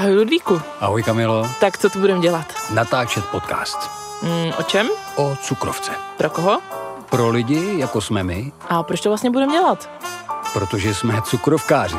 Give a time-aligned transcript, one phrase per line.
[0.00, 0.60] Ahoj Ludvíku.
[0.80, 1.48] Ahoj Kamilo.
[1.60, 2.46] Tak co tu budeme dělat?
[2.70, 3.90] Natáčet podcast.
[4.22, 4.88] Mm, o čem?
[5.16, 5.92] O cukrovce.
[6.16, 6.60] Pro koho?
[7.10, 8.52] Pro lidi, jako jsme my.
[8.68, 9.90] A proč to vlastně budeme dělat?
[10.52, 11.96] Protože jsme cukrovkáři.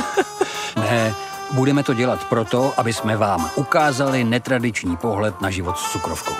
[0.76, 1.14] ne,
[1.52, 6.34] budeme to dělat proto, aby jsme vám ukázali netradiční pohled na život s cukrovkou.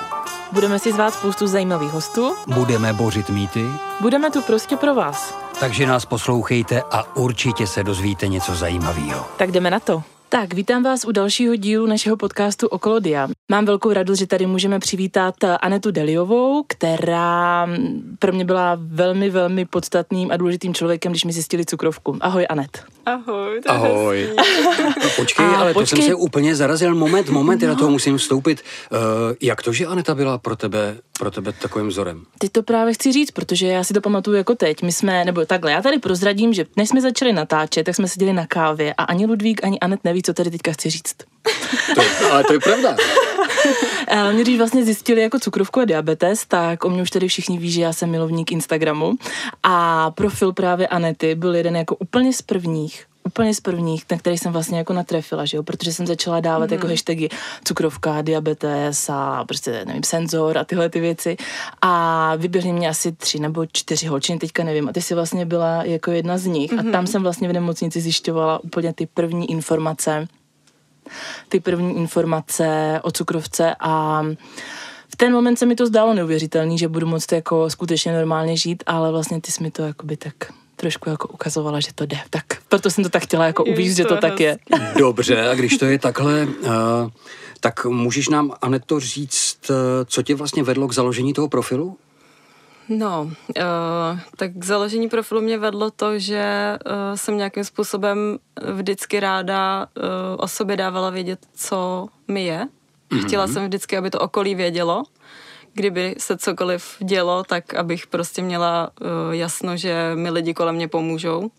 [0.53, 2.35] Budeme si zvát spoustu zajímavých hostů.
[2.47, 3.67] Budeme bořit mýty.
[4.01, 5.35] Budeme tu prostě pro vás.
[5.61, 9.27] Takže nás poslouchejte a určitě se dozvíte něco zajímavého.
[9.37, 10.03] Tak jdeme na to.
[10.35, 13.29] Tak, vítám vás u dalšího dílu našeho podcastu Okolo Dia.
[13.51, 17.69] Mám velkou radost, že tady můžeme přivítat Anetu Deliovou, která
[18.19, 22.17] pro mě byla velmi, velmi podstatným a důležitým člověkem, když mi zjistili cukrovku.
[22.21, 22.85] Ahoj, Anet.
[23.07, 23.61] Ahoj.
[23.61, 24.29] To Ahoj.
[25.05, 25.99] No, počkej, A ale počkej.
[25.99, 26.95] to jsem se úplně zarazil.
[26.95, 27.69] Moment, moment, no.
[27.69, 28.63] já do toho musím vstoupit.
[28.93, 28.99] Uh,
[29.41, 32.25] jak to, že Aneta byla pro tebe, pro tebe takovým vzorem?
[32.39, 34.83] Teď to právě chci říct, protože já si to pamatuju jako teď.
[34.83, 38.33] My jsme, nebo takhle, já tady prozradím, že než jsme začali natáčet, tak jsme seděli
[38.33, 41.15] na kávě a ani Ludvík, ani Anet neví, co tady teďka chci říct.
[41.95, 42.97] To, ale to je pravda.
[44.09, 47.59] A Mě když vlastně zjistili jako cukrovku a diabetes, tak o mě už tady všichni
[47.59, 49.15] ví, že já jsem milovník Instagramu
[49.63, 54.39] a profil právě Anety byl jeden jako úplně z prvních, úplně z prvních, na který
[54.39, 56.73] jsem vlastně jako natrefila, že jo, protože jsem začala dávat mm-hmm.
[56.73, 57.29] jako hashtagy
[57.65, 61.37] cukrovka, diabetes a prostě, nevím, senzor a tyhle ty věci.
[61.83, 65.85] A vyběhly mě asi tři nebo čtyři holčiny, teďka nevím, a ty jsi vlastně byla
[65.85, 66.73] jako jedna z nich.
[66.73, 66.89] Mm-hmm.
[66.89, 70.29] a tam jsem vlastně v nemocnici zjišťovala úplně ty první informace,
[71.49, 73.75] ty první informace o cukrovce.
[73.81, 74.23] A
[75.09, 78.83] v ten moment se mi to zdálo neuvěřitelný, že budu moct jako skutečně normálně žít,
[78.87, 80.35] ale vlastně ty jsi mi to jakoby tak
[80.85, 82.19] trošku jako ukazovala, že to jde.
[82.31, 84.59] Tak proto jsem to tak chtěla jako uvíct, že to tak je.
[84.99, 86.71] Dobře, a když to je takhle, uh,
[87.61, 91.97] tak můžeš nám, Aneto, říct, uh, co tě vlastně vedlo k založení toho profilu?
[92.89, 98.39] No, uh, tak k založení profilu mě vedlo to, že uh, jsem nějakým způsobem
[98.73, 100.05] vždycky ráda uh,
[100.37, 102.69] o sobě dávala vědět, co mi je.
[103.11, 103.27] Mm-hmm.
[103.27, 105.03] Chtěla jsem vždycky, aby to okolí vědělo.
[105.75, 110.89] Kdyby se cokoliv dělo, tak abych prostě měla uh, jasno, že mi lidi kolem mě
[110.89, 111.51] pomůžou.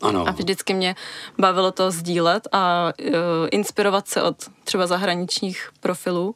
[0.00, 0.28] Ano.
[0.28, 0.94] A vždycky mě
[1.38, 3.14] bavilo to sdílet a uh,
[3.50, 6.34] inspirovat se od třeba zahraničních profilů.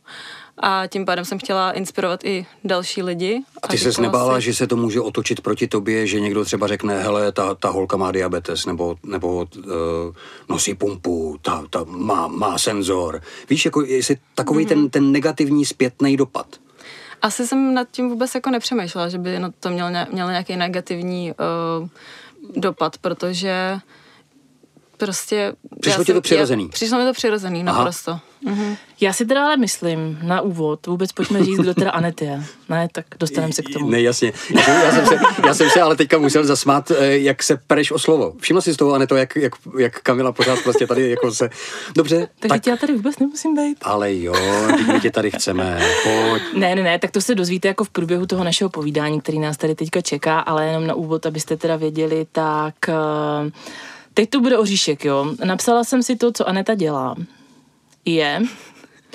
[0.58, 3.42] A tím pádem jsem chtěla inspirovat i další lidi.
[3.62, 6.66] A ty ses nebála, si- že se to může otočit proti tobě, že někdo třeba
[6.66, 9.74] řekne, hele, ta, ta holka má diabetes, nebo, nebo uh,
[10.48, 13.22] nosí pumpu, ta, ta má, má senzor.
[13.50, 14.68] Víš, jako jestli takový mm-hmm.
[14.68, 16.46] ten, ten negativní zpětný dopad.
[17.22, 20.56] Asi jsem nad tím vůbec jako nepřemýšlela, že by na to měl, ně- měl nějaký
[20.56, 21.88] negativní uh,
[22.56, 23.78] dopad, protože
[24.96, 25.52] prostě...
[25.80, 26.64] Přišlo ti to přirozený?
[26.64, 27.78] Já, přišlo mi to přirozený, Aha.
[27.78, 28.20] naprosto.
[28.44, 28.76] Mhm.
[29.00, 32.44] Já si teda ale myslím na úvod, vůbec pojďme říct, kdo teda Anet je.
[32.68, 33.90] Ne, tak dostaneme se k tomu.
[33.90, 34.32] Ne, jasně.
[34.54, 37.56] Já jsem, já, jsem se, já jsem se ale teďka musel zasmát, eh, jak se
[37.66, 38.32] pereš o slovo.
[38.40, 41.50] Všimla jsi z toho, Aneto, jak, jak, jak Kamila pořád prostě tady jako se...
[41.94, 42.66] Dobře, Tak, tak...
[42.66, 43.78] já tady vůbec nemusím být.
[43.82, 44.34] Ale jo,
[44.92, 46.42] my tě tady chceme, pojď.
[46.54, 49.56] Ne, ne, ne, tak to se dozvíte jako v průběhu toho našeho povídání, který nás
[49.56, 53.50] tady teďka čeká, ale jenom na úvod, abyste teda věděli, tak eh,
[54.14, 55.34] teď tu bude oříšek, jo.
[55.44, 57.16] Napsala jsem si to, co Aneta dělá.
[58.04, 58.42] Je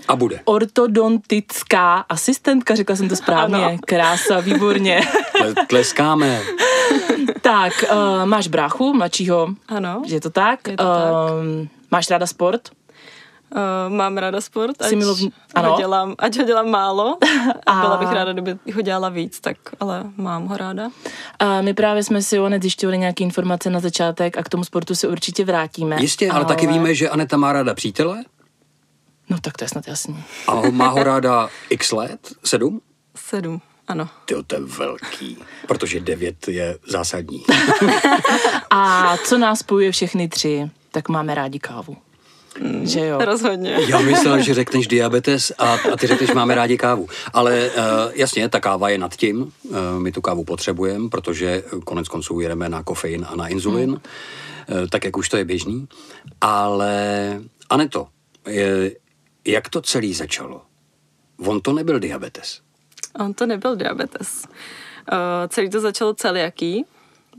[0.08, 0.40] A bude.
[0.46, 3.78] ortodontická asistentka, řekla jsem to správně, Ano.
[3.86, 5.02] krása, výborně.
[5.42, 6.42] Tle- Tleskáme.
[7.42, 10.02] tak, uh, máš bráchu, mladšího, Ano.
[10.06, 10.68] je to tak?
[10.68, 11.14] Je to tak.
[11.62, 12.62] Uh, máš ráda sport?
[13.56, 15.72] Uh, mám ráda sport, ať, milovn- ano.
[15.72, 17.18] ho dělám, ať ho dělám málo
[17.66, 20.90] a byla bych ráda, kdyby ho dělala víc, tak ale mám ho ráda.
[21.40, 24.64] A my právě jsme si o Anet zjišťovali nějaké informace na začátek a k tomu
[24.64, 25.98] sportu se určitě vrátíme.
[26.00, 28.24] Jistě, ale, ale taky víme, že Aneta má ráda přítele
[29.30, 30.24] No tak to je snad jasný.
[30.48, 32.82] a má ho ráda x let, sedm?
[33.16, 34.10] Sedm, ano.
[34.26, 37.44] Ty to je velký, protože devět je zásadní.
[38.70, 41.98] A co nás spojuje všechny tři, tak máme rádi kávu.
[42.84, 43.18] Že jo?
[43.26, 43.78] Rozhodně.
[43.88, 47.08] Já myslel, že řekneš diabetes a, a ty řekneš, máme rádi kávu.
[47.34, 47.84] Ale uh,
[48.14, 49.42] jasně, ta káva je nad tím.
[49.42, 54.82] Uh, my tu kávu potřebujeme, protože konec konců jedeme na kofein a na inzulin, hmm.
[54.82, 55.88] uh, tak jak už to je běžný.
[56.42, 56.98] Ale
[57.70, 58.08] Aneto,
[58.48, 58.92] je,
[59.48, 60.62] jak to celý začalo?
[61.46, 62.62] On to nebyl diabetes.
[63.20, 64.46] On to nebyl diabetes.
[65.12, 65.18] Uh,
[65.48, 66.86] celý to začalo celiaký,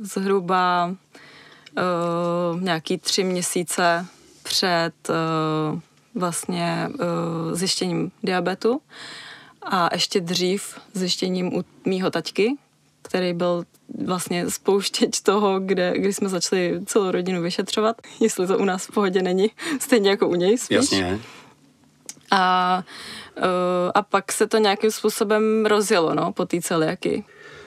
[0.01, 4.07] zhruba uh, nějaký tři měsíce
[4.43, 5.81] před uh,
[6.15, 8.81] vlastně uh, zjištěním diabetu
[9.63, 12.57] a ještě dřív zjištěním u mýho taťky,
[13.03, 13.65] který byl
[14.05, 18.91] vlastně spouštěč toho, kde, kdy jsme začali celou rodinu vyšetřovat, jestli to u nás v
[18.91, 19.51] pohodě není,
[19.81, 20.77] stejně jako u něj spíš.
[20.77, 21.21] Jasně.
[22.31, 22.83] A,
[23.37, 23.45] uh,
[23.95, 27.25] a pak se to nějakým způsobem rozjelo, no, po té celiaky.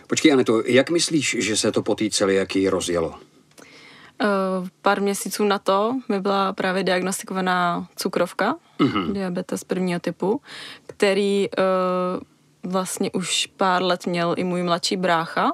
[0.07, 3.09] Počkej, Aneto, jak myslíš, že se to po té celiakii rozjelo?
[3.09, 9.11] Uh, pár měsíců na to mi byla právě diagnostikovaná cukrovka, mm-hmm.
[9.11, 10.41] diabetes prvního typu,
[10.87, 15.51] který uh, vlastně už pár let měl i můj mladší brácha.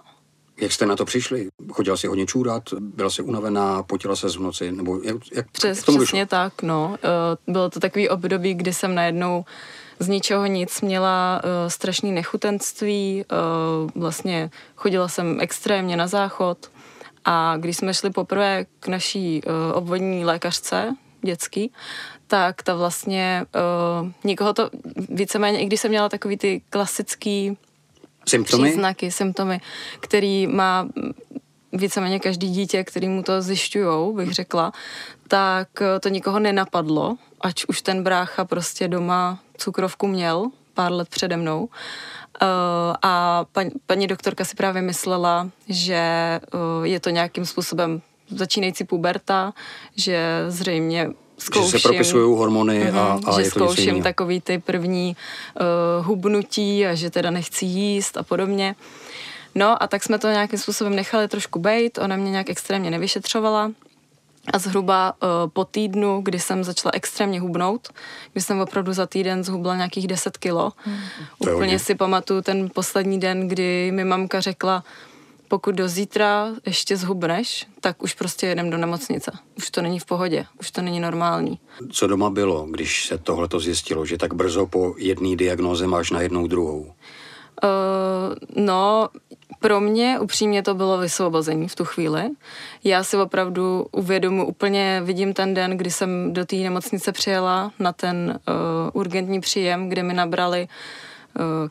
[0.57, 1.49] Jak jste na to přišli?
[1.71, 2.63] Chodila si hodně čůrat?
[2.79, 3.83] Byla si unavená?
[3.83, 4.71] Potila se z noci?
[4.71, 6.29] Nebo jak, jak Přes, k tomu přesně došlo?
[6.29, 6.97] tak, no.
[7.47, 9.45] Uh, bylo to takový období, kdy jsem najednou
[9.99, 16.71] z ničeho nic měla uh, strašný nechutenství, uh, vlastně chodila jsem extrémně na záchod
[17.25, 21.71] a když jsme šli poprvé k naší uh, obvodní lékařce dětský,
[22.27, 23.45] tak ta vlastně
[24.01, 24.69] uh, nikoho to
[25.09, 27.57] víceméně, i když jsem měla takový ty klasický
[28.27, 28.69] Symptomy?
[28.69, 29.61] příznaky, symptomy,
[29.99, 30.87] který má
[31.73, 34.71] víceméně každý dítě, který mu to zjišťujou, bych řekla,
[35.27, 41.09] tak eh, to nikoho nenapadlo, ať už ten brácha prostě doma cukrovku měl pár let
[41.09, 41.69] přede mnou.
[42.41, 42.47] Uh,
[43.01, 46.01] a paní, paní doktorka si právě myslela, že
[46.53, 49.53] uh, je to nějakým způsobem začínající puberta,
[49.95, 54.41] že zřejmě zkouším, Že se propisují hormony a, Mhm, a že je to zkouším takový
[54.41, 55.15] ty první
[55.99, 58.75] uh, hubnutí a že teda nechci jíst a podobně.
[59.55, 63.71] No a tak jsme to nějakým způsobem nechali trošku bejt, ona mě nějak extrémně nevyšetřovala.
[64.53, 67.87] A zhruba uh, po týdnu, kdy jsem začala extrémně hubnout,
[68.33, 70.73] kdy jsem opravdu za týden zhubla nějakých 10 kilo.
[71.39, 71.55] Hodně.
[71.55, 74.83] Úplně si pamatuju ten poslední den, kdy mi mamka řekla,
[75.47, 79.31] pokud do zítra ještě zhubneš, tak už prostě jedem do nemocnice.
[79.57, 81.59] Už to není v pohodě, už to není normální.
[81.91, 86.11] Co doma bylo, když se tohle to zjistilo, že tak brzo po jedné diagnoze máš
[86.11, 86.79] na jednou druhou?
[86.79, 86.93] Uh,
[88.55, 89.09] no,
[89.59, 92.29] pro mě upřímně to bylo vysvobození v tu chvíli.
[92.83, 97.93] Já si opravdu uvědomu, úplně vidím ten den, kdy jsem do té nemocnice přijela na
[97.93, 98.53] ten uh,
[99.01, 100.67] urgentní příjem, kde mi nabrali uh,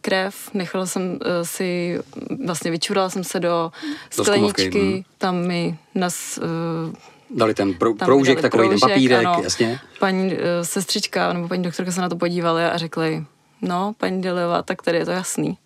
[0.01, 2.01] krev, nechala jsem uh, si,
[2.45, 3.73] vlastně vyčurala jsem se do
[4.17, 5.03] Do skleničky, zkumavky, hm.
[5.19, 6.95] tam mi nas, uh,
[7.31, 9.41] Dali ten prou, proužek, dali takový ten proužek, papírek, ano.
[9.43, 9.81] jasně?
[9.99, 13.25] Paní uh, sestřička nebo paní doktorka se na to podívali a řekli,
[13.63, 15.59] no, paní Deliova, tak tady je to jasný.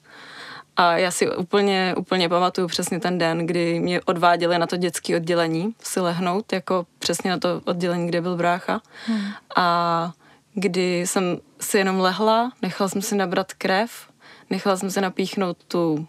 [0.76, 5.16] A já si úplně, úplně pamatuju přesně ten den, kdy mě odváděli na to dětské
[5.16, 8.80] oddělení si lehnout, jako přesně na to oddělení, kde byl brácha.
[9.06, 9.20] Hmm.
[9.56, 10.12] A
[10.54, 13.90] kdy jsem si jenom lehla, nechala jsem si nabrat krev,
[14.50, 16.06] nechala jsem si napíchnout tu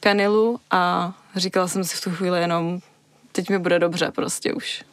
[0.00, 2.80] kanilu a říkala jsem si v tu chvíli jenom,
[3.32, 4.84] teď mi bude dobře prostě už.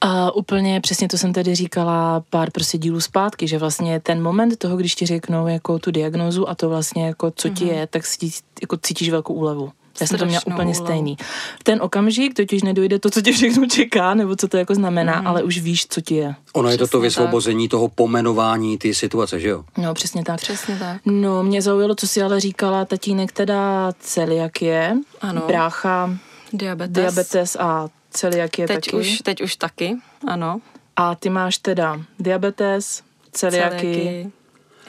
[0.00, 4.56] A úplně přesně to jsem tady říkala pár prostě dílů zpátky, že vlastně ten moment
[4.56, 8.06] toho, když ti řeknou jako tu diagnózu a to vlastně jako co ti je, tak
[8.06, 8.30] si
[8.60, 9.72] jako cítíš velkou úlevu.
[10.00, 10.84] Já jsem to měla úplně úlevu.
[10.84, 11.16] stejný.
[11.60, 15.14] V ten okamžik totiž nedojde to, co tě všechno čeká, nebo co to jako znamená,
[15.26, 16.34] ale už víš, co ti je.
[16.52, 19.64] Ono je to to Přesně vysvobození toho pomenování ty situace, že jo?
[19.78, 20.40] No, přesně tak.
[20.40, 21.00] Přesně tak.
[21.06, 25.42] No, mě zaujalo, co si ale říkala, tatínek teda celiakie, Ano.
[25.46, 26.18] brácha,
[26.52, 26.92] Diabetes.
[26.94, 28.96] diabetes a celiakie Teď taky.
[28.96, 29.96] už, teď už taky,
[30.26, 30.60] ano.
[30.96, 33.02] A ty máš teda diabetes,
[33.32, 34.30] celiaky, Celiaky,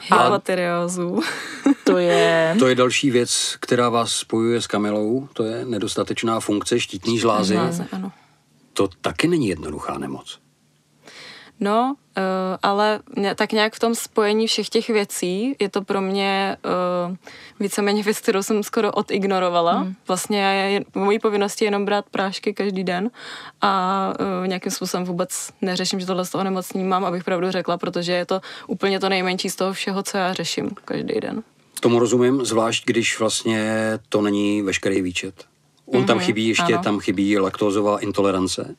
[0.01, 1.19] hypotyreózu.
[1.83, 2.55] to je...
[2.59, 7.53] To je další věc, která vás spojuje s Kamilou, to je nedostatečná funkce štítní žlázy.
[7.53, 8.11] Žláze, ano.
[8.73, 10.39] To taky není jednoduchá nemoc.
[11.59, 12.23] No, uh,
[12.61, 12.99] ale
[13.35, 16.57] tak nějak v tom spojení všech těch věcí je to pro mě
[17.09, 17.15] uh,
[17.59, 19.73] víceméně věc, kterou jsem skoro odignorovala.
[19.73, 19.95] Hmm.
[20.07, 23.11] Vlastně já je, mojí povinností je jenom brát prášky každý den
[23.61, 27.77] a uh, nějakým způsobem vůbec neřeším, že tohle z toho nemocní mám, abych pravdu řekla,
[27.77, 31.43] protože je to úplně to nejmenší z toho všeho, co já řeším každý den.
[31.79, 35.45] Tomu rozumím, zvlášť když vlastně to není veškerý výčet.
[35.85, 36.83] On mm-hmm, tam chybí ještě, ano.
[36.83, 38.75] tam chybí laktózová intolerance,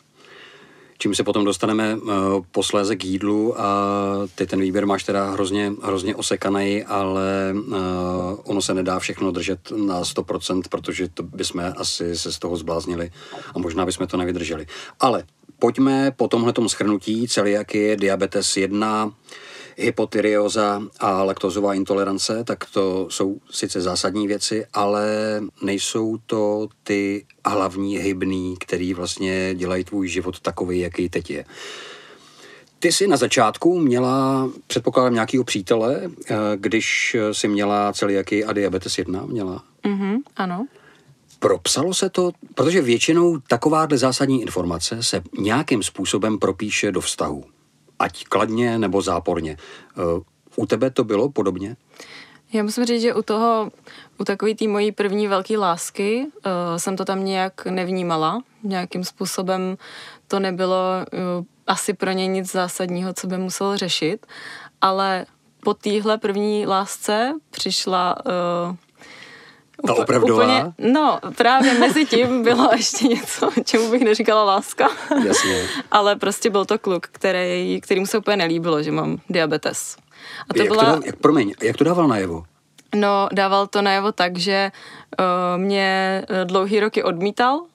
[1.00, 2.12] čím se potom dostaneme uh,
[2.50, 3.68] posléze k jídlu a
[4.34, 7.74] ty ten výběr máš teda hrozně, hrozně osekaný, ale uh,
[8.44, 13.10] ono se nedá všechno držet na 100%, protože to bychom asi se z toho zbláznili
[13.54, 14.66] a možná bychom to nevydrželi.
[15.00, 15.24] Ale
[15.58, 19.12] pojďme po tomhletom schrnutí celiakie, diabetes 1,
[19.80, 25.06] hypotyreoza a laktozová intolerance, tak to jsou sice zásadní věci, ale
[25.62, 31.44] nejsou to ty hlavní hybný, který vlastně dělají tvůj život takový, jaký teď je.
[32.78, 38.98] Ty jsi na začátku měla, předpokládám, nějakého přítele, eh, když si měla celiaky a diabetes
[38.98, 39.64] 1, měla.
[39.86, 40.66] Mhm, ano.
[41.38, 47.44] Propsalo se to, protože většinou takováhle zásadní informace se nějakým způsobem propíše do vztahu.
[48.00, 49.56] Ať kladně nebo záporně.
[49.98, 50.20] Eh,
[50.56, 51.76] U tebe to bylo podobně?
[52.52, 53.70] Já musím říct, že u toho,
[54.18, 58.42] u takové té mojí první velké lásky uh, jsem to tam nějak nevnímala.
[58.62, 59.76] Nějakým způsobem
[60.28, 60.76] to nebylo
[61.12, 64.26] uh, asi pro ně nic zásadního, co by musel řešit.
[64.80, 65.26] Ale
[65.62, 68.76] po téhle první lásce přišla uh,
[69.86, 70.44] Ta opravdová?
[70.44, 74.88] Úplně, no, právě mezi tím bylo ještě něco, čemu bych neříkala láska.
[75.24, 75.62] Jasně.
[75.90, 79.96] Ale prostě byl to kluk, který, kterým se úplně nelíbilo, že mám diabetes.
[80.50, 80.84] A to jak byla...
[80.84, 82.44] To dal, jak, promiň, jak to dával najevo?
[82.94, 84.72] No, dával to najevo tak, že
[85.20, 87.56] uh, mě dlouhý roky odmítal.
[87.56, 87.66] Uh,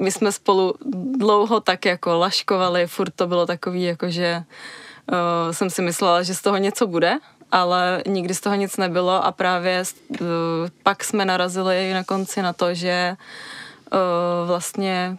[0.00, 0.74] my jsme spolu
[1.18, 4.42] dlouho tak jako laškovali, furt to bylo takový, jako že
[5.12, 7.18] uh, jsem si myslela, že z toho něco bude,
[7.54, 10.26] ale nikdy z toho nic nebylo a právě uh,
[10.82, 13.16] pak jsme narazili na konci na to, že
[13.92, 15.18] uh, vlastně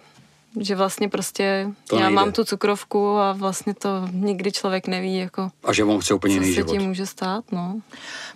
[0.59, 2.15] že vlastně prostě to já nejde.
[2.15, 6.33] mám tu cukrovku a vlastně to nikdy člověk neví, jako a že on chce úplně
[6.33, 6.67] jiný život.
[6.67, 7.81] Co se tím může stát, no.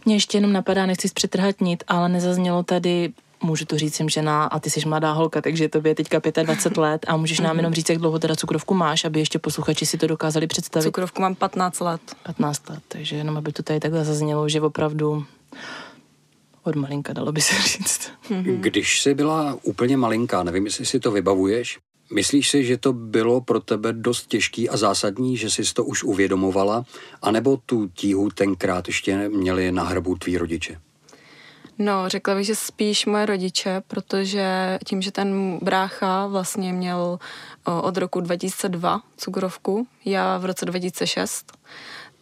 [0.06, 3.14] Mně ještě jenom napadá, nechci přetrhat nit, ale nezaznělo tady
[3.44, 6.78] můžu to říct, jsem žena a ty jsi mladá holka, takže to je teďka 25
[6.82, 9.98] let a můžeš nám jenom říct, jak dlouho teda cukrovku máš, aby ještě posluchači si
[9.98, 10.86] to dokázali představit.
[10.86, 12.02] Cukrovku mám 15 let.
[12.24, 15.26] 15 let, takže jenom aby to tady takhle zaznělo, že opravdu
[16.64, 18.12] od malinka, dalo by se říct.
[18.30, 18.62] Mhm.
[18.62, 21.80] Když jsi byla úplně malinká, nevím, jestli si to vybavuješ,
[22.14, 26.04] Myslíš si, že to bylo pro tebe dost těžký a zásadní, že jsi to už
[26.04, 26.86] uvědomovala,
[27.22, 30.80] anebo tu tíhu tenkrát ještě měli na hrbu tví rodiče?
[31.82, 37.20] No, řekla bych, že spíš moje rodiče, protože tím, že ten brácha vlastně měl
[37.82, 41.52] od roku 2002 cukrovku, já v roce 2006,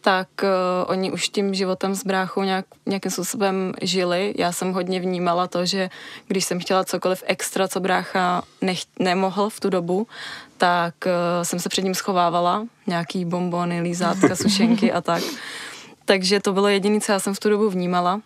[0.00, 0.48] tak uh,
[0.86, 4.34] oni už tím životem s bráchou nějak, nějakým způsobem žili.
[4.38, 5.90] Já jsem hodně vnímala to, že
[6.26, 10.06] když jsem chtěla cokoliv extra, co brácha nech, nemohl v tu dobu,
[10.58, 11.12] tak uh,
[11.42, 15.22] jsem se před ním schovávala, nějaký bombony, lízátka, sušenky a tak.
[16.04, 18.20] Takže to bylo jediné, co já jsem v tu dobu vnímala.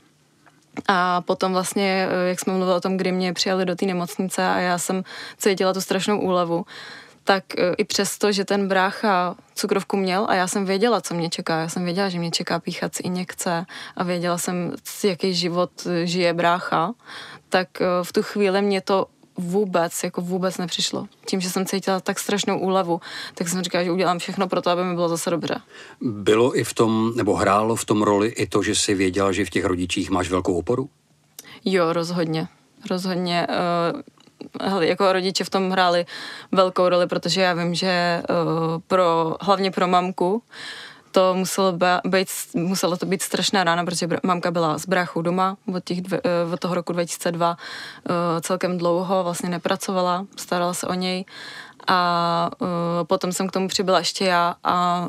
[0.88, 4.47] A potom vlastně, eh, jak jsme mluvili o tom, kdy mě přijali do té nemocnice
[4.49, 5.02] a já jsem
[5.38, 6.67] cítila tu strašnou úlevu,
[7.25, 11.31] tak e, i přesto, že ten brácha cukrovku měl a já jsem věděla, co mě
[11.31, 11.61] čeká.
[11.61, 14.75] Já jsem věděla, že mě čeká píchací injekce a věděla jsem,
[15.05, 16.93] jaký život e, žije brácha,
[17.49, 17.69] tak
[18.02, 21.07] v tu chvíli mě to vůbec, jako vůbec nepřišlo.
[21.27, 23.01] Tím, že jsem cítila tak strašnou úlevu,
[23.35, 25.61] tak jsem říkala, že udělám všechno pro to, aby mi bylo zase dobře.
[26.01, 29.45] Bylo i v tom, nebo hrálo v tom roli i to, že si věděla, že
[29.45, 30.89] v těch rodičích máš velkou oporu?
[31.65, 32.49] Jo, rozhodně.
[32.91, 33.47] Rozhodně
[34.81, 36.07] jako rodiče v tom hráli
[36.53, 40.43] velkou roli, protože já vím, že uh, pro, hlavně pro mamku,
[41.12, 45.85] to muselo být, muselo to být strašná rána, protože mamka byla s bráchou doma od,
[45.85, 50.95] těch dvě, uh, od toho roku 2002 uh, celkem dlouho, vlastně nepracovala, starala se o
[50.95, 51.25] něj
[51.87, 52.69] a uh,
[53.02, 55.09] potom jsem k tomu přibyla ještě já a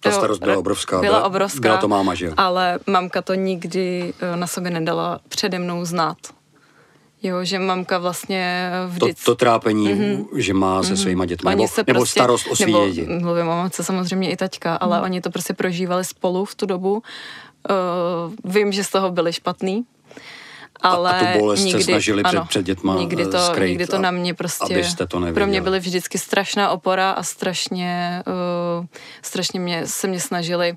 [0.00, 1.00] ta starost byla obrovská.
[1.00, 1.60] Byla obrovská.
[1.60, 2.32] Byla to máma, že jo?
[2.36, 6.16] Ale mamka to nikdy na sobě nedala přede mnou znát.
[7.22, 9.24] Jo, že mamka vlastně vždycky...
[9.24, 10.26] To, to trápení, mm-hmm.
[10.36, 11.02] že má se mm-hmm.
[11.02, 13.06] svýma dětmi, nebo, se nebo prostě, starost o svý nebo, děti.
[13.08, 15.04] Mluvím o mamce samozřejmě i taťka, ale mm.
[15.04, 17.02] oni to prostě prožívali spolu v tu dobu.
[17.70, 19.84] Uh, vím, že z toho byli špatný,
[20.80, 23.68] ale a, a tu bolest nikdy, se snažili před, ano, před dětma nikdy to, skrýt,
[23.68, 28.22] nikdy to na mě prostě, abyste to pro mě byly vždycky strašná opora a strašně,
[28.80, 28.86] uh,
[29.22, 30.76] strašně mě, se mě snažili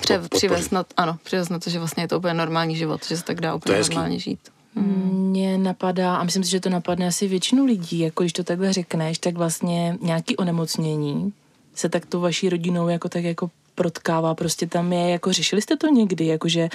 [0.00, 3.16] pře, přivést na, ano, přivést na to, že vlastně je to úplně normální život, že
[3.16, 4.53] se tak dá úplně normálně žít.
[4.74, 8.72] Mně napadá, a myslím si, že to napadne asi většinu lidí, jako když to takhle
[8.72, 11.32] řekneš, tak vlastně nějaký onemocnění
[11.74, 15.76] se tak to vaší rodinou jako tak jako protkává, prostě tam je, jako řešili jste
[15.76, 16.68] to někdy, jakože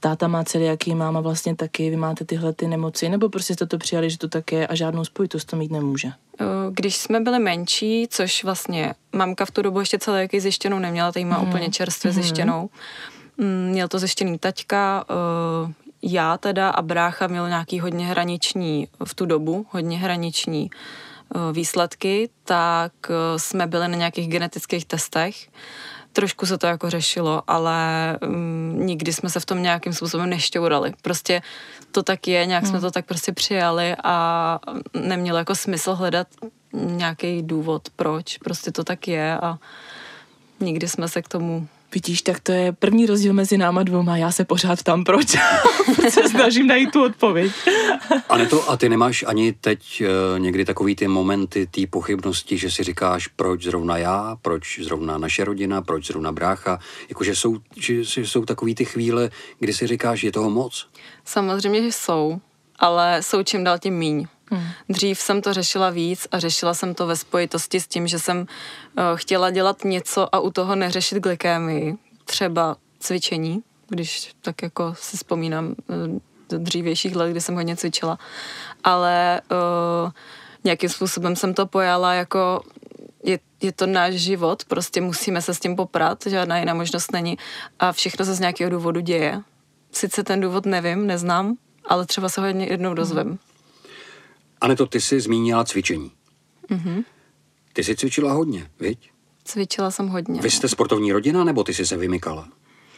[0.00, 3.78] táta má jaký máma vlastně taky, vy máte tyhle ty nemoci, nebo prostě jste to
[3.78, 6.08] přijali, že to tak je a žádnou spojitost to mít nemůže?
[6.70, 11.24] Když jsme byli menší, což vlastně mamka v tu dobu ještě jaký zjištěnou neměla, tady
[11.24, 11.48] má hmm.
[11.48, 12.22] úplně čerstvě hmm.
[12.22, 12.70] zjištěnou,
[13.38, 15.04] mm, měl to zjištěný taťka,
[16.04, 22.28] já teda a brácha měl nějaký hodně hraniční v tu dobu, hodně hraniční eh, výsledky,
[22.44, 25.48] tak eh, jsme byli na nějakých genetických testech.
[26.12, 30.92] Trošku se to jako řešilo, ale um, nikdy jsme se v tom nějakým způsobem nešťourali.
[31.02, 31.42] Prostě
[31.92, 32.70] to tak je, nějak hmm.
[32.70, 34.58] jsme to tak prostě přijali a
[34.94, 36.26] nemělo jako smysl hledat
[36.72, 38.38] nějaký důvod, proč.
[38.38, 39.58] Prostě to tak je a
[40.60, 44.16] nikdy jsme se k tomu Vidíš, tak to je první rozdíl mezi náma dvouma.
[44.16, 45.28] Já se pořád tam proč?
[46.10, 47.52] se snažím najít tu odpověď.
[48.28, 52.58] a, ne to, a ty nemáš ani teď uh, někdy takový ty momenty, ty pochybnosti,
[52.58, 56.78] že si říkáš, proč zrovna já, proč zrovna naše rodina, proč zrovna brácha.
[57.08, 60.88] Jakože jsou, že, že jsou takový ty chvíle, kdy si říkáš, je toho moc?
[61.24, 62.40] Samozřejmě, že jsou,
[62.78, 64.26] ale jsou čím dál tím míň.
[64.54, 64.68] Hmm.
[64.88, 68.38] Dřív jsem to řešila víc a řešila jsem to ve spojitosti s tím, že jsem
[68.38, 68.46] uh,
[69.14, 71.94] chtěla dělat něco a u toho neřešit glykémii,
[72.24, 75.74] třeba cvičení, když tak jako si vzpomínám uh,
[76.48, 78.18] do dřívějších let, kdy jsem hodně cvičila,
[78.84, 79.40] ale
[80.04, 80.10] uh,
[80.64, 82.62] nějakým způsobem jsem to pojala jako
[83.24, 87.38] je, je to náš život, prostě musíme se s tím poprat, žádná jiná možnost není
[87.78, 89.42] a všechno se z nějakého důvodu děje
[89.96, 91.56] sice ten důvod nevím, neznám,
[91.88, 93.38] ale třeba se ho jednou dozvím.
[94.64, 96.10] Aneto, ty jsi zmínila cvičení.
[96.70, 97.04] Mm-hmm.
[97.72, 99.10] Ty jsi cvičila hodně, viď?
[99.44, 100.40] Cvičila jsem hodně.
[100.40, 102.48] Vy jste sportovní rodina, nebo ty jsi se vymykala?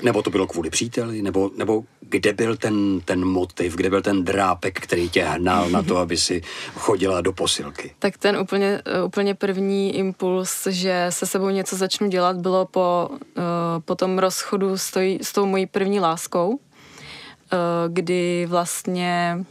[0.02, 4.24] Nebo to bylo kvůli příteli, nebo, nebo kde byl ten, ten motiv, kde byl ten
[4.24, 6.42] drápek, který tě hnal na to, aby si
[6.74, 7.94] chodila do posilky?
[7.98, 13.16] Tak ten úplně, úplně první impuls, že se sebou něco začnu dělat, bylo po, uh,
[13.84, 16.58] po tom rozchodu s, toj, s tou mojí první láskou, uh,
[17.88, 19.44] kdy vlastně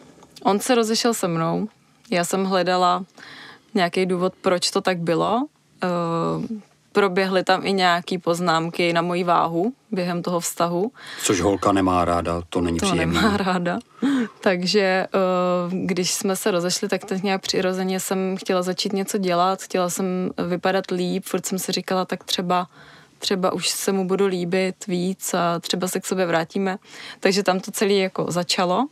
[0.43, 1.67] on se rozešel se mnou,
[2.11, 3.05] já jsem hledala
[3.73, 5.41] nějaký důvod, proč to tak bylo.
[5.83, 6.57] Uh,
[6.95, 10.91] proběhly tam i nějaký poznámky na moji váhu během toho vztahu.
[11.23, 13.21] Což holka nemá ráda, to není to příjemné.
[13.21, 13.79] nemá ráda.
[14.41, 15.07] Takže eh,
[15.71, 20.29] když jsme se rozešli, tak tak nějak přirozeně jsem chtěla začít něco dělat, chtěla jsem
[20.47, 22.67] vypadat líp, furt jsem si říkala, tak třeba
[23.19, 26.77] třeba už se mu budu líbit víc a třeba se k sobě vrátíme.
[27.19, 28.87] Takže tam to celé jako začalo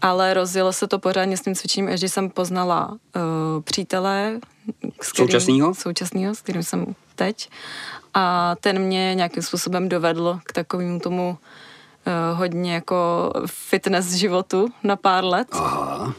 [0.00, 4.40] ale rozjelo se to pořádně s tím cvičením, až když jsem poznala uh, přítele.
[5.02, 5.74] S kterým, současnýho?
[5.74, 7.50] Současnýho, s kterým jsem teď.
[8.14, 14.96] A ten mě nějakým způsobem dovedl k takovému tomu uh, hodně jako fitness životu na
[14.96, 15.48] pár let.
[15.52, 16.14] Aha.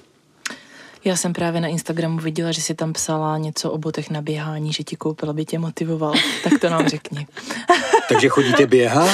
[1.04, 4.74] Já jsem právě na Instagramu viděla, že si tam psala něco o botech na běhání,
[4.74, 6.14] že ti koupil, aby tě motivoval.
[6.44, 7.28] Tak to nám řekni.
[8.10, 9.10] Takže chodíte běhat?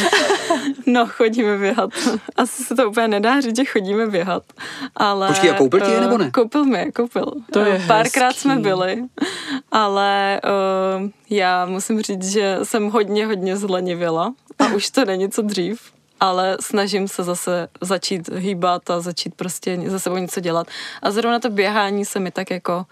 [0.85, 1.89] No, chodíme běhat.
[2.35, 4.43] Asi se to úplně nedá říct, že chodíme běhat.
[4.95, 6.31] Ale, Počkej, a koupil ti je nebo ne?
[6.31, 7.25] Koupil mi, koupil.
[7.51, 8.41] To je Párkrát hezký.
[8.41, 9.03] jsme byli,
[9.71, 10.41] ale
[11.01, 15.81] uh, já musím říct, že jsem hodně, hodně zlenivěla a už to není co dřív
[16.19, 20.67] ale snažím se zase začít hýbat a začít prostě za sebou něco dělat.
[21.01, 22.85] A zrovna to běhání se mi tak jako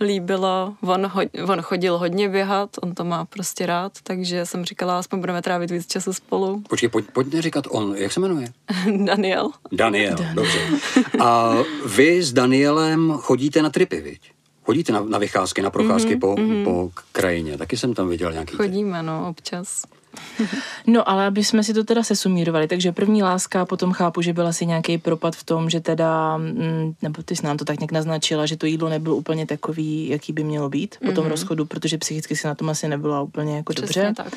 [0.00, 0.74] líbilo.
[0.80, 5.20] On, ho, on chodil hodně běhat, on to má prostě rád, takže jsem říkala, aspoň
[5.20, 6.62] budeme trávit víc času spolu.
[6.68, 8.48] Počkej, pojď, pojďme říkat on, jak se jmenuje?
[9.04, 9.50] Daniel.
[9.72, 10.60] Daniel, dobře.
[11.20, 11.54] A
[11.86, 14.20] vy s Danielem chodíte na tripy, viď?
[14.64, 16.64] Chodíte na, na vycházky, na procházky mm-hmm, po, mm-hmm.
[16.64, 17.58] po krajině.
[17.58, 18.56] Taky jsem tam viděl nějaký.
[18.56, 19.82] Chodíme, no, občas.
[20.86, 24.46] No, ale aby jsme si to teda sesumírovali, takže první láska, potom chápu, že byl
[24.46, 27.92] asi nějaký propad v tom, že teda, mm, nebo ty jsi nám to tak nějak
[27.92, 31.28] naznačila, že to jídlo nebylo úplně takový, jaký by mělo být po tom mm-hmm.
[31.28, 34.14] rozchodu, protože psychicky si na tom asi nebyla úplně jako Přesně dobře.
[34.22, 34.32] tak.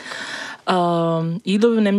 [0.70, 1.92] Uh, jídlo ne,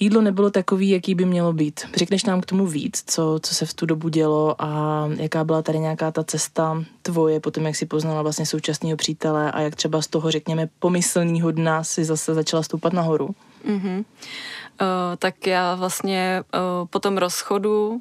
[0.00, 1.80] jídlo nebylo takový, jaký by mělo být.
[1.96, 5.62] Řekneš nám k tomu víc, co, co se v tu dobu dělo a jaká byla
[5.62, 10.02] tady nějaká ta cesta tvoje, potom jak si poznala vlastně současného přítele a jak třeba
[10.02, 13.34] z toho, řekněme, pomyslného dna si zase začala stoupat nahoru.
[13.66, 13.98] Mm-hmm.
[13.98, 14.86] Uh,
[15.18, 18.00] tak já vlastně uh, po tom rozchodu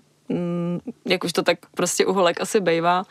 [1.05, 3.03] jak už to tak prostě u holek asi bejvá,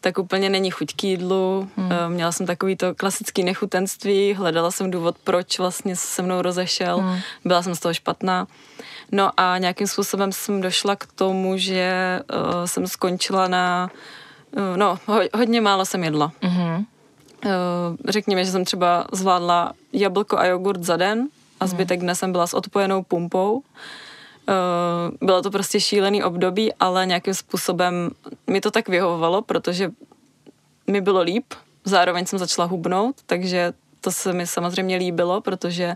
[0.00, 1.68] tak úplně není chuť k jídlu.
[1.76, 1.90] Hmm.
[2.08, 6.98] Měla jsem takový to klasický nechutenství, hledala jsem důvod, proč vlastně se mnou rozešel.
[6.98, 7.18] Hmm.
[7.44, 8.46] Byla jsem z toho špatná.
[9.12, 13.90] No a nějakým způsobem jsem došla k tomu, že uh, jsem skončila na...
[14.56, 16.32] Uh, no, ho, hodně málo jsem jedla.
[16.42, 16.76] Mm-hmm.
[17.44, 17.52] Uh,
[18.08, 21.28] řekněme, že jsem třeba zvládla jablko a jogurt za den
[21.60, 23.52] a zbytek dne jsem byla s odpojenou pumpou.
[23.52, 23.62] Uh,
[25.20, 28.10] bylo to prostě šílený období, ale nějakým způsobem
[28.46, 29.90] mi to tak vyhovovalo, protože
[30.86, 31.44] mi bylo líp,
[31.84, 35.94] zároveň jsem začala hubnout, takže to se mi samozřejmě líbilo, protože,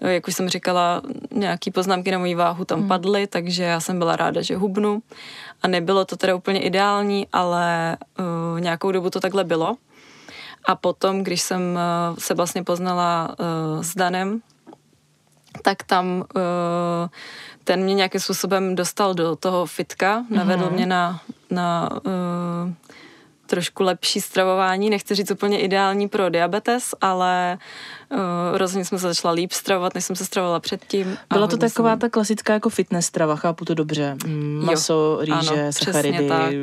[0.00, 1.02] jak už jsem říkala,
[1.32, 2.88] nějaký poznámky na moji váhu tam hmm.
[2.88, 5.02] padly, takže já jsem byla ráda, že hubnu.
[5.62, 9.76] A nebylo to teda úplně ideální, ale uh, nějakou dobu to takhle bylo.
[10.64, 14.40] A potom, když jsem uh, se vlastně poznala uh, s Danem,
[15.62, 16.42] tak tam uh,
[17.64, 20.72] ten mě nějakým způsobem dostal do toho fitka, navedl mm-hmm.
[20.72, 22.72] mě na, na uh,
[23.54, 27.58] trošku lepší stravování, nechci říct úplně ideální pro diabetes, ale
[28.08, 28.18] uh,
[28.52, 31.16] rozhodně jsem se začala líp stravovat, než jsem se stravovala předtím.
[31.32, 31.98] Byla to taková jsem...
[31.98, 34.16] ta klasická jako fitness strava, chápu to dobře.
[34.26, 36.28] Mm, maso, jo, rýže, ano, sacharidy.
[36.28, 36.54] tak,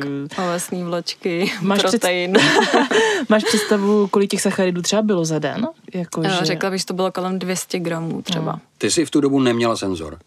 [0.44, 2.32] ovesní vločky, Máš protein.
[2.32, 2.80] Před...
[3.28, 5.68] Máš představu, kolik těch sacharidů třeba bylo za den?
[5.94, 6.38] Jako, že...
[6.42, 8.52] Řekla bych, že to bylo kolem 200 gramů třeba.
[8.52, 8.60] Hmm.
[8.78, 10.18] Ty jsi v tu dobu neměla senzor?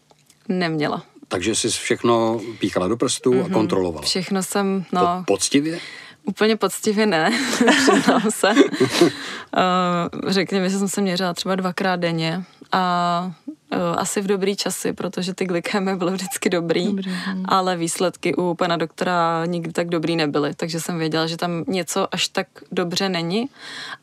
[0.48, 1.02] Neměla.
[1.28, 3.46] Takže jsi všechno píchala do prstů mm-hmm.
[3.46, 4.06] a kontrolovala.
[4.06, 5.00] Všechno jsem, no...
[5.00, 5.80] Po, poctivě?
[6.26, 7.30] Úplně poctivě ne,
[7.76, 8.50] přiznám se.
[8.50, 13.32] uh, řekněme, že jsem se měřila třeba dvakrát denně a
[13.72, 17.44] uh, asi v dobrý časy, protože ty glykémie byly vždycky dobrý, dobrý hm.
[17.48, 22.14] ale výsledky u pana doktora nikdy tak dobrý nebyly, takže jsem věděla, že tam něco
[22.14, 23.48] až tak dobře není,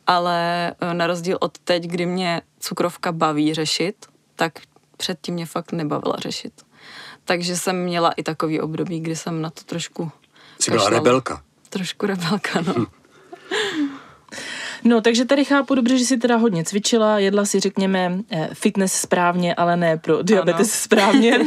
[0.07, 3.95] ale uh, na rozdíl od teď, kdy mě cukrovka baví řešit,
[4.35, 4.53] tak
[4.97, 6.53] předtím mě fakt nebavila řešit.
[7.25, 10.11] Takže jsem měla i takový období, kdy jsem na to trošku
[10.59, 11.43] Jsi byla rebelka.
[11.73, 12.85] Trošku rebelka, no.
[14.85, 18.93] No, takže tady chápu dobře, že si teda hodně cvičila, jedla si, řekněme, eh, fitness
[18.93, 20.77] správně, ale ne pro diabetes ano.
[20.83, 21.39] správně.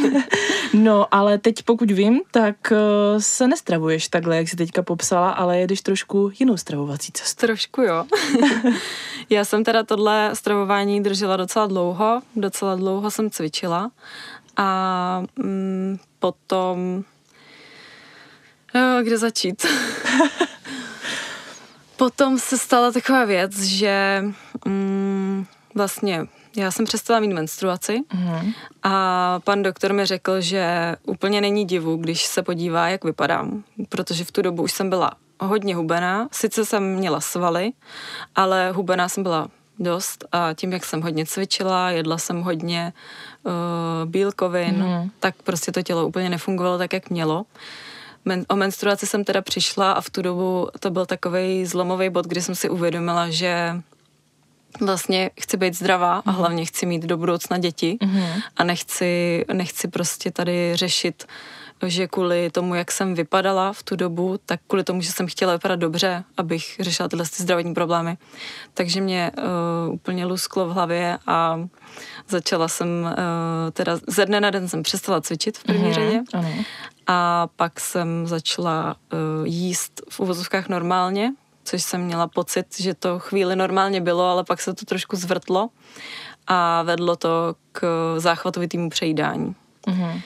[0.74, 2.76] no, ale teď pokud vím, tak eh,
[3.18, 7.46] se nestravuješ takhle, jak jsi teďka popsala, ale jedeš trošku jinou stravovací cestu.
[7.46, 8.04] Trošku jo.
[9.30, 13.90] Já jsem teda tohle stravování držela docela dlouho, docela dlouho jsem cvičila
[14.56, 17.04] a mm, potom...
[19.02, 19.66] Kde začít?
[21.96, 24.24] potom se stala taková věc, že
[24.64, 28.54] mm, vlastně já jsem přestala mít menstruaci mm-hmm.
[28.82, 34.24] a pan doktor mi řekl, že úplně není divu, když se podívá, jak vypadám, protože
[34.24, 36.28] v tu dobu už jsem byla hodně hubená.
[36.32, 37.72] Sice jsem měla svaly,
[38.34, 42.92] ale hubená jsem byla dost a tím, jak jsem hodně cvičila, jedla jsem hodně
[43.42, 43.52] uh,
[44.10, 45.10] bílkovin, mm.
[45.20, 47.44] tak prostě to tělo úplně nefungovalo tak, jak mělo.
[48.26, 52.26] Men, o menstruaci jsem teda přišla a v tu dobu to byl takový zlomový bod,
[52.26, 53.80] kdy jsem si uvědomila, že
[54.80, 56.38] vlastně chci být zdravá a mhm.
[56.40, 58.22] hlavně chci mít do budoucna děti mm.
[58.56, 61.24] a nechci, nechci prostě tady řešit
[61.86, 65.52] že kvůli tomu, jak jsem vypadala v tu dobu, tak kvůli tomu, že jsem chtěla
[65.52, 68.16] vypadat dobře, abych řešila tyhle ty zdravotní problémy.
[68.74, 71.60] Takže mě uh, úplně lusklo v hlavě a
[72.28, 76.22] začala jsem, uh, teda ze dne na den jsem přestala cvičit v první mm-hmm, řadě
[76.32, 76.48] ano.
[77.06, 81.32] A pak jsem začala uh, jíst v uvozovkách normálně,
[81.64, 85.68] což jsem měla pocit, že to chvíli normálně bylo, ale pak se to trošku zvrtlo
[86.46, 89.54] a vedlo to k záchvatovitému přejídání.
[89.86, 90.20] Mm-hmm.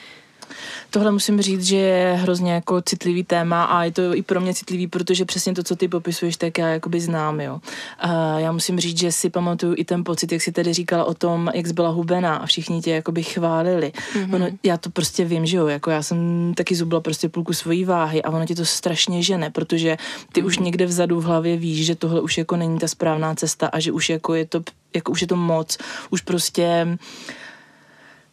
[0.89, 4.53] Tohle musím říct, že je hrozně jako citlivý téma a je to i pro mě
[4.53, 7.59] citlivý, protože přesně to, co ty popisuješ, tak já jakoby znám, jo.
[7.99, 11.13] A já musím říct, že si pamatuju i ten pocit, jak si tady říkala o
[11.13, 13.91] tom, jak jsi byla hubená a všichni tě jakoby chválili.
[14.13, 14.35] Mm-hmm.
[14.35, 17.85] Ono, já to prostě vím, že jo, jako já jsem taky zubla prostě půlku svojí
[17.85, 19.97] váhy a ono ti to strašně žene, protože
[20.31, 20.45] ty mm-hmm.
[20.45, 23.79] už někde vzadu v hlavě víš, že tohle už jako není ta správná cesta a
[23.79, 24.61] že už jako je to,
[24.95, 25.77] jako už je to moc,
[26.09, 26.97] už prostě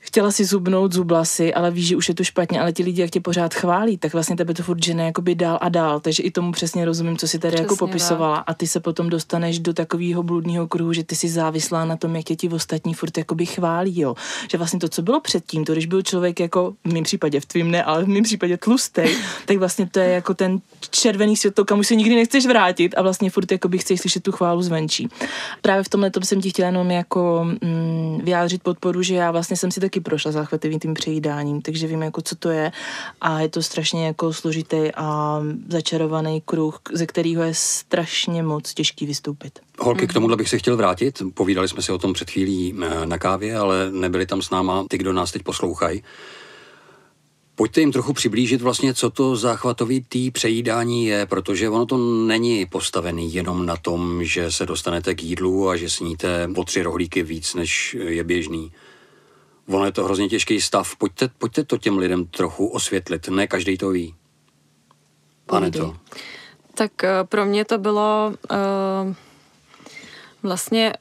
[0.08, 3.02] chtěla si zubnout, zubla si, ale víš, že už je to špatně, ale ti lidi,
[3.02, 6.22] jak tě pořád chválí, tak vlastně tebe to furt žene jakoby dál a dál, takže
[6.22, 9.08] i tomu přesně rozumím, co si tady jako přesně, jako popisovala a ty se potom
[9.08, 12.94] dostaneš do takového bludního kruhu, že ty si závislá na tom, jak tě ti ostatní
[12.94, 14.14] furt jakoby chválí, jo.
[14.50, 17.46] Že vlastně to, co bylo předtím, to když byl člověk jako v mém případě, v
[17.46, 19.02] tvým ne, ale v mém případě tlustý,
[19.46, 23.02] tak vlastně to je jako ten červený světlo, kam už se nikdy nechceš vrátit a
[23.02, 25.08] vlastně furt jakoby chceš slyšet tu chválu zvenčí.
[25.62, 29.56] Právě v tomhle tom jsem ti chtěla jenom jako mm, vyjádřit podporu, že já vlastně
[29.56, 32.72] jsem si taky taky prošla záchvatovým tím přejídáním, takže vím, jako co to je
[33.20, 39.06] a je to strašně jako složitý a začarovaný kruh, ze kterého je strašně moc těžký
[39.06, 39.58] vystoupit.
[39.78, 41.22] Holky, k tomuhle bych se chtěl vrátit.
[41.34, 44.84] Povídali jsme si o tom před chvílí eh, na kávě, ale nebyli tam s náma
[44.88, 46.02] ty, kdo nás teď poslouchají.
[47.54, 52.66] Pojďte jim trochu přiblížit vlastně, co to záchvatový tý přejídání je, protože ono to není
[52.66, 57.22] postavený jenom na tom, že se dostanete k jídlu a že sníte o tři rohlíky
[57.22, 58.72] víc, než je běžný
[59.68, 60.96] ono je to hrozně těžký stav.
[60.96, 63.28] Pojďte, pojďte to těm lidem trochu osvětlit.
[63.28, 64.14] Ne každý to ví.
[65.46, 65.96] Pane to.
[66.74, 69.14] Tak eh, pro mě to bylo uh,
[70.42, 70.92] vlastně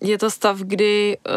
[0.00, 1.32] je to stav, kdy uh,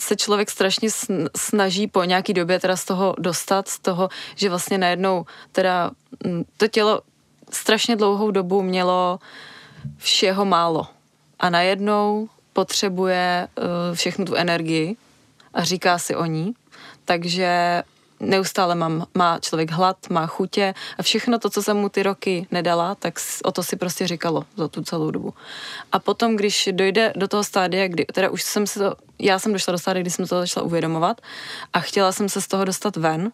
[0.00, 0.88] se člověk strašně
[1.36, 5.90] snaží po nějaký době teda z toho dostat, z toho, že vlastně najednou teda
[6.24, 7.00] mm, to tělo
[7.50, 9.18] strašně dlouhou dobu mělo
[9.98, 10.86] všeho málo
[11.38, 14.96] a najednou potřebuje uh, všechnu tu energii
[15.56, 16.54] a říká si o ní.
[17.04, 17.82] Takže
[18.20, 22.46] neustále mám, má člověk hlad, má chutě a všechno to, co jsem mu ty roky
[22.50, 25.34] nedala, tak o to si prostě říkalo za tu celou dobu.
[25.92, 29.52] A potom, když dojde do toho stádia, kdy, teda už jsem se to, já jsem
[29.52, 31.20] došla do stádia, kdy jsem to začala uvědomovat
[31.72, 33.32] a chtěla jsem se z toho dostat ven,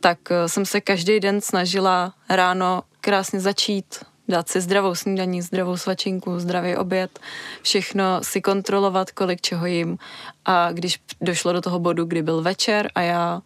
[0.00, 5.76] tak eh, jsem se každý den snažila ráno krásně začít, dát si zdravou snídaní, zdravou
[5.76, 7.20] svačinku, zdravý oběd,
[7.62, 9.98] všechno si kontrolovat, kolik čeho jim.
[10.44, 13.42] A když došlo do toho bodu, kdy byl večer a já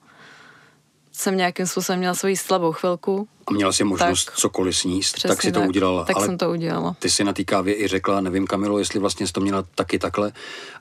[1.12, 3.29] jsem nějakým způsobem měla svoji slabou chvilku.
[3.47, 6.05] A měla si možnost tak, cokoliv sníst, tak si to tak, udělala.
[6.05, 6.97] Tak ale jsem to udělala.
[6.99, 9.99] Ty si na té kávě i řekla, nevím Kamilo, jestli vlastně jsi to měla taky
[9.99, 10.33] takhle,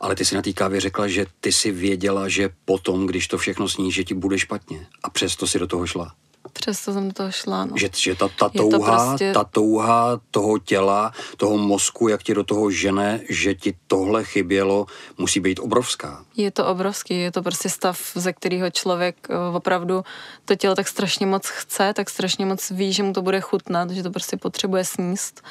[0.01, 3.37] ale ty si na té kávě řekla, že ty si věděla, že potom, když to
[3.37, 4.87] všechno sníš, že ti bude špatně.
[5.03, 6.13] A přesto si do toho šla.
[6.53, 7.65] Přesto jsem do toho šla.
[7.65, 7.77] No.
[7.77, 9.33] Že, že ta, ta, touha, to prostě...
[9.33, 14.85] ta touha toho těla, toho mozku, jak ti do toho žene, že ti tohle chybělo,
[15.17, 16.25] musí být obrovská.
[16.37, 20.03] Je to obrovský, je to prostě stav, ze kterého člověk eh, opravdu
[20.45, 23.89] to tělo tak strašně moc chce, tak strašně moc ví, že mu to bude chutnat,
[23.89, 25.41] že to prostě potřebuje sníst,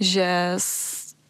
[0.00, 0.54] že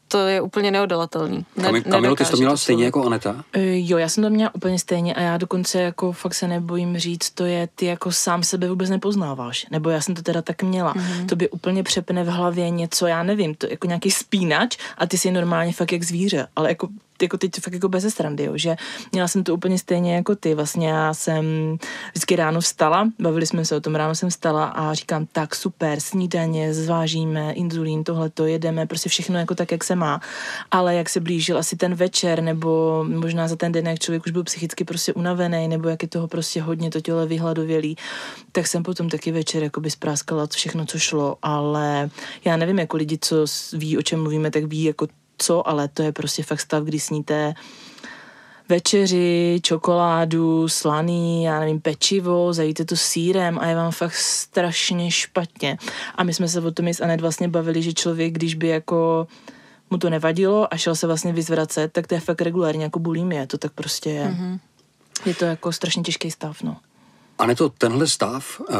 [0.08, 1.44] to je úplně neodolatelný.
[1.56, 3.30] Ne, Kamilu, ty jsi to měla to stejně jako Aneta?
[3.30, 6.98] Uh, jo, já jsem to měla úplně stejně a já dokonce jako fakt se nebojím
[6.98, 9.66] říct, to je, ty jako sám sebe vůbec nepoznáváš.
[9.70, 10.94] Nebo já jsem to teda tak měla.
[10.94, 11.26] Mm-hmm.
[11.26, 15.18] To by úplně přepne v hlavě něco, já nevím, to jako nějaký spínač a ty
[15.18, 16.88] jsi normálně fakt jak zvíře, ale jako
[17.22, 18.76] jako teď fakt jako bez strandy, jo, že
[19.12, 20.54] měla jsem to úplně stejně jako ty.
[20.54, 21.76] Vlastně já jsem
[22.10, 26.00] vždycky ráno vstala, bavili jsme se o tom, ráno jsem vstala a říkám, tak super,
[26.00, 30.20] snídaně, zvážíme, inzulín, tohle to jedeme, prostě všechno jako tak, jak se má.
[30.70, 34.32] Ale jak se blížil asi ten večer, nebo možná za ten den, jak člověk už
[34.32, 37.96] byl psychicky prostě unavený, nebo jak je toho prostě hodně, to tělo vyhladovělý,
[38.52, 42.10] tak jsem potom taky večer jako by spráskala všechno, co šlo, ale
[42.44, 43.36] já nevím, jako lidi, co
[43.72, 45.06] ví, o čem mluvíme, tak ví jako
[45.38, 47.54] co, ale to je prostě fakt stav, kdy sníte
[48.68, 55.78] večeři, čokoládu, slaný, já nevím, pečivo, zajíte to sírem a je vám fakt strašně špatně.
[56.14, 59.26] A my jsme se o tom s Anet vlastně bavili, že člověk, když by jako
[59.90, 63.46] mu to nevadilo a šel se vlastně vyzvracet, tak to je fakt regulárně jako bulimie,
[63.46, 64.28] to tak prostě je.
[64.28, 64.58] Mm-hmm.
[65.26, 66.76] Je to jako strašně těžký stav, no.
[67.38, 68.76] A ne to tenhle stav, uh,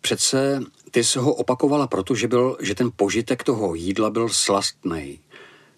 [0.00, 5.18] přece ty jsi ho opakovala proto, že, byl, že ten požitek toho jídla byl slastný.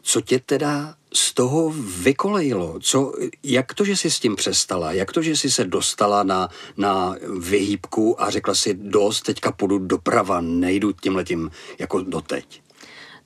[0.07, 1.71] Co tě teda z toho
[2.03, 2.79] vykolejilo?
[2.81, 3.13] Co,
[3.43, 4.93] jak to, že jsi s tím přestala?
[4.93, 9.79] Jak to, že jsi se dostala na, na vyhýbku a řekla si dost, teďka půjdu
[9.79, 12.63] doprava, nejdu tímhletím jako doteď?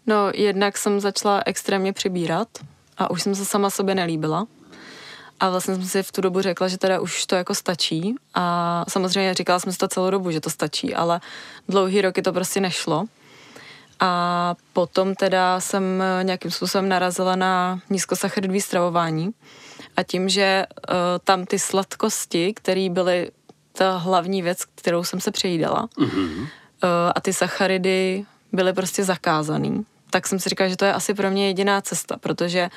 [0.06, 2.48] No, jednak jsem začala extrémně přibírat
[2.98, 4.46] a už jsem se sama sobě nelíbila.
[5.40, 8.14] A vlastně jsem si v tu dobu řekla, že teda už to jako stačí.
[8.34, 11.20] A samozřejmě říkala jsem si to celou dobu, že to stačí, ale
[11.68, 13.04] dlouhý roky to prostě nešlo.
[14.00, 19.30] A potom teda jsem nějakým způsobem narazila na nízkosacharidový stravování.
[19.96, 23.30] A tím, že uh, tam ty sladkosti, které byly
[23.72, 26.40] ta hlavní věc, kterou jsem se přejídala, mm-hmm.
[26.40, 26.48] uh,
[27.14, 31.30] a ty sacharidy byly prostě zakázaný, tak jsem si říkala, že to je asi pro
[31.30, 32.70] mě jediná cesta, protože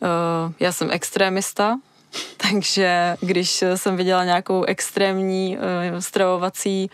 [0.00, 1.78] uh, já jsem extrémista,
[2.36, 6.90] takže když jsem viděla nějakou extrémní uh, stravovací,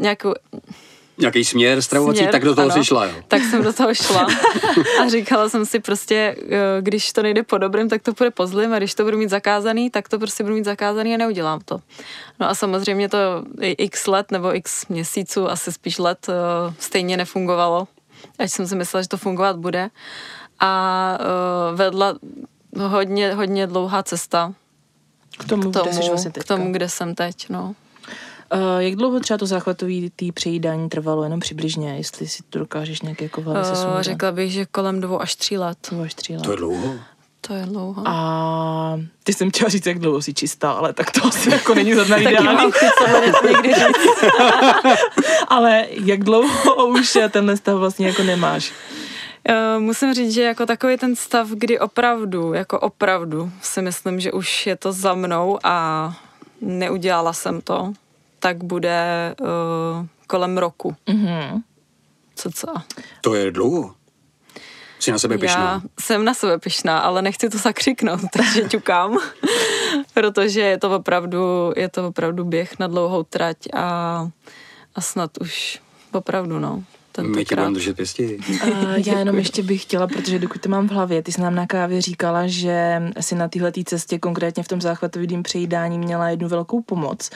[0.00, 0.34] nějakou
[1.18, 3.14] nějaký směr stravovací, směr, tak do toho ano, si šla, jo?
[3.28, 4.26] Tak jsem do toho šla
[5.00, 8.46] a říkala jsem si prostě, eh, když to nejde po dobrém, tak to půjde po
[8.46, 11.60] zlým a když to budu mít zakázaný, tak to prostě budu mít zakázaný a neudělám
[11.64, 11.78] to.
[12.40, 13.18] No a samozřejmě to
[13.60, 17.88] x let nebo x měsíců, asi spíš let, eh, stejně nefungovalo,
[18.38, 19.90] až jsem si myslela, že to fungovat bude.
[20.60, 22.14] A eh, vedla
[22.78, 24.52] hodně, hodně dlouhá cesta
[25.38, 27.74] k tomu, k tomu, kde, vlastně k tomu kde jsem teď, no.
[28.54, 33.02] Uh, jak dlouho třeba to záchvatový tý přejídání trvalo, jenom přibližně, jestli si to dokážeš
[33.02, 35.78] nějak jako v hlavě uh, Řekla bych, že kolem dvou až tří let.
[35.90, 36.42] Dvou až tří let.
[36.42, 36.94] To je dlouho.
[37.40, 38.02] To je dlouho.
[38.06, 41.94] A ty jsem chtěla říct, jak dlouho si čistá, ale tak to asi jako není
[41.94, 42.72] zrovna ideální.
[43.46, 44.24] někdy říct.
[45.48, 48.72] ale jak dlouho už tenhle stav vlastně jako nemáš?
[49.48, 54.32] Uh, musím říct, že jako takový ten stav, kdy opravdu, jako opravdu si myslím, že
[54.32, 56.16] už je to za mnou a
[56.60, 57.92] neudělala jsem to,
[58.46, 60.96] tak bude uh, kolem roku.
[61.08, 61.62] Mm-hmm.
[62.34, 62.66] Co co?
[63.20, 63.94] To je dlouho.
[64.98, 65.62] Jsi na sebe pišná?
[65.62, 69.18] Já jsem na sebe pišná, ale nechci to zakřiknout, takže ťukám.
[70.14, 74.28] Protože je to opravdu, je to opravdu běh na dlouhou trať a,
[74.94, 75.82] a snad už
[76.12, 76.84] opravdu, no.
[77.22, 78.24] My tě budeme držet pěstí.
[78.24, 81.54] Uh, já jenom ještě bych chtěla, protože dokud to mám v hlavě, ty jsi nám
[81.54, 86.48] na kávě říkala, že si na téhle cestě, konkrétně v tom záchvatovým přejídání, měla jednu
[86.48, 87.30] velkou pomoc.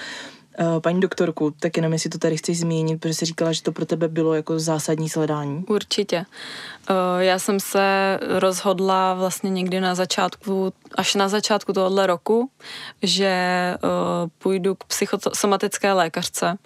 [0.59, 3.73] Eh, paní doktorku, tak jenom jestli to tady chceš zmínit, protože jsi říkala, že to
[3.73, 5.65] pro tebe bylo jako zásadní sledání.
[5.69, 6.25] Určitě.
[6.91, 12.51] Eh, já jsem se rozhodla vlastně někdy na začátku, až na začátku tohohle roku,
[13.03, 13.79] že eh,
[14.39, 16.57] půjdu k psychosomatické lékařce,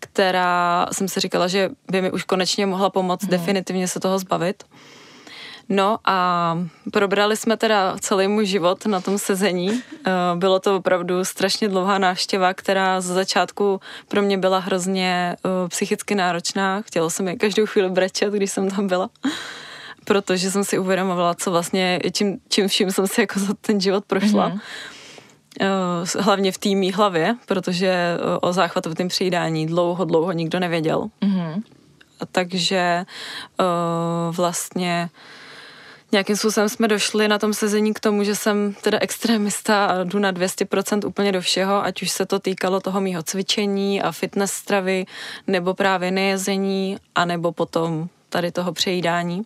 [0.00, 3.30] která jsem si říkala, že by mi už konečně mohla pomoct hmm.
[3.30, 4.64] definitivně se toho zbavit.
[5.68, 6.58] No a
[6.92, 9.82] probrali jsme teda celý můj život na tom sezení.
[10.06, 15.68] Eh, bylo to opravdu strašně dlouhá návštěva, která z začátku pro mě byla hrozně eh,
[15.68, 16.82] psychicky náročná.
[16.82, 19.10] Chtěla jsem je každou chvíli brečet, když jsem tam byla
[20.04, 24.04] protože jsem si uvědomovala, co vlastně, čím, čím vším jsem si jako za ten život
[24.04, 24.50] prošla.
[24.50, 26.20] Mm-hmm.
[26.20, 31.08] Hlavně v týmí hlavě, protože o záchvatovém přijídání dlouho, dlouho nikdo nevěděl.
[31.22, 31.62] Mm-hmm.
[32.32, 33.06] Takže
[34.30, 35.08] vlastně
[36.14, 40.18] nějakým způsobem jsme došli na tom sezení k tomu, že jsem teda extremista a jdu
[40.18, 44.52] na 200% úplně do všeho, ať už se to týkalo toho mýho cvičení a fitness
[44.52, 45.06] stravy,
[45.46, 49.42] nebo právě nejezení, anebo potom tady toho přejídání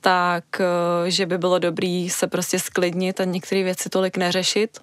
[0.00, 4.78] tak, eh, že by bylo dobrý se prostě sklidnit a některé věci tolik neřešit.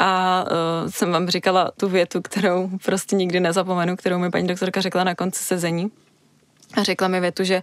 [0.00, 4.80] A uh, jsem vám říkala tu větu, kterou prostě nikdy nezapomenu, kterou mi paní doktorka
[4.80, 5.90] řekla na konci sezení
[6.74, 7.62] A řekla mi větu, že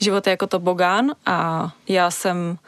[0.00, 2.58] život je jako to bogán a já jsem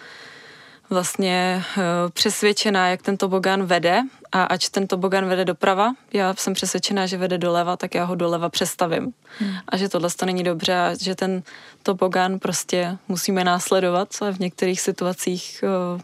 [0.90, 6.54] vlastně uh, přesvědčená, jak ten tobogán vede a ač ten tobogán vede doprava, já jsem
[6.54, 9.12] přesvědčená, že vede doleva, tak já ho doleva přestavím.
[9.38, 9.54] Hmm.
[9.68, 11.42] A že tohle to není dobře a že ten
[11.82, 16.00] tobogán prostě musíme následovat a v některých situacích uh,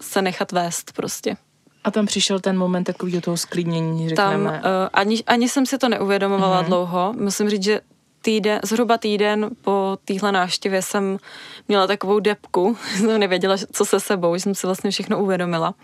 [0.00, 1.36] se nechat vést prostě.
[1.84, 4.50] A tam přišel ten moment takového toho sklidnění, řekneme.
[4.50, 6.66] Tam uh, ani, ani jsem si to neuvědomovala mm-hmm.
[6.66, 7.14] dlouho.
[7.16, 7.80] Musím říct, že
[8.22, 11.18] týden, zhruba týden po téhle návštěvě jsem
[11.68, 15.74] měla takovou depku, jsem nevěděla, co se sebou, jsem si vlastně všechno uvědomila.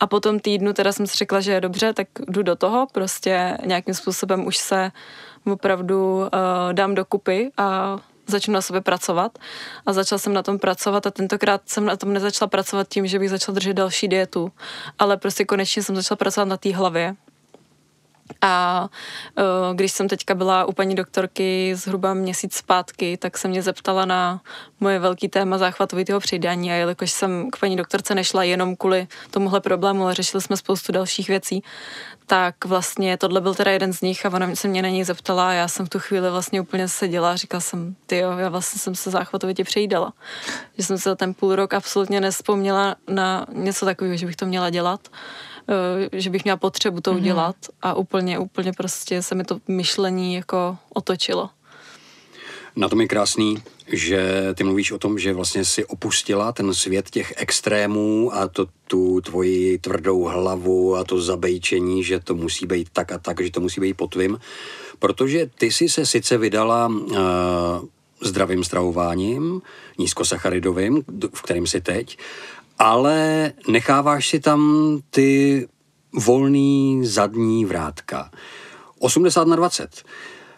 [0.00, 2.86] A po tom týdnu teda jsem si řekla, že je dobře, tak jdu do toho,
[2.92, 4.92] prostě nějakým způsobem už se
[5.52, 6.28] opravdu uh,
[6.72, 9.38] dám dokupy a začnu na sobě pracovat.
[9.86, 13.18] A začala jsem na tom pracovat a tentokrát jsem na tom nezačala pracovat tím, že
[13.18, 14.52] bych začala držet další dietu,
[14.98, 17.14] ale prostě konečně jsem začala pracovat na té hlavě,
[18.40, 18.88] a
[19.38, 24.04] uh, když jsem teďka byla u paní doktorky zhruba měsíc zpátky, tak se mě zeptala
[24.04, 24.40] na
[24.80, 29.60] moje velký téma záchvatovitého přejdání a jelikož jsem k paní doktorce nešla jenom kvůli tomuhle
[29.60, 31.62] problému, ale řešili jsme spoustu dalších věcí,
[32.26, 35.48] tak vlastně tohle byl teda jeden z nich a ona se mě na něj zeptala
[35.48, 38.48] a já jsem v tu chvíli vlastně úplně seděla a říkala jsem, ty jo, já
[38.48, 40.12] vlastně jsem se záchvatovitě přejídala.
[40.78, 44.46] Že jsem se za ten půl rok absolutně nespomněla na něco takového, že bych to
[44.46, 45.08] měla dělat
[46.12, 47.20] že bych měla potřebu to mhm.
[47.20, 47.74] udělat mm-hmm.
[47.82, 51.50] a úplně, úplně prostě se mi to myšlení jako otočilo.
[52.76, 57.10] Na tom je krásný, že ty mluvíš o tom, že vlastně si opustila ten svět
[57.10, 62.88] těch extrémů a to tu tvoji tvrdou hlavu a to zabejčení, že to musí být
[62.92, 64.38] tak a tak, že to musí být po tvým,
[64.98, 67.16] protože ty si se sice vydala uh,
[68.20, 69.62] zdravým stravováním,
[69.98, 71.02] nízkosacharidovým,
[71.34, 72.18] v kterém si teď,
[72.78, 75.68] ale necháváš si tam ty
[76.12, 78.30] volný zadní vrátka.
[78.98, 80.02] 80 na 20.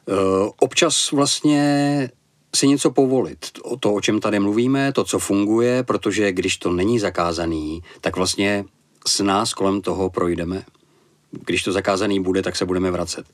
[0.09, 0.13] Eh,
[0.61, 2.11] občas vlastně
[2.57, 3.47] si něco povolit.
[3.81, 8.65] To, o čem tady mluvíme, to, co funguje, protože když to není zakázaný, tak vlastně
[9.07, 10.63] s nás kolem toho projdeme.
[11.31, 13.27] Když to zakázaný bude, tak se budeme vracet.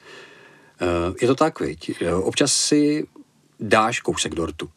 [0.81, 2.03] Eh, je to tak, viď?
[2.03, 3.07] Eh, občas si
[3.61, 4.69] dáš kousek dortu.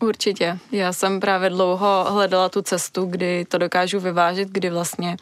[0.00, 0.58] Určitě.
[0.72, 5.16] Já jsem právě dlouho hledala tu cestu, kdy to dokážu vyvážit, kdy vlastně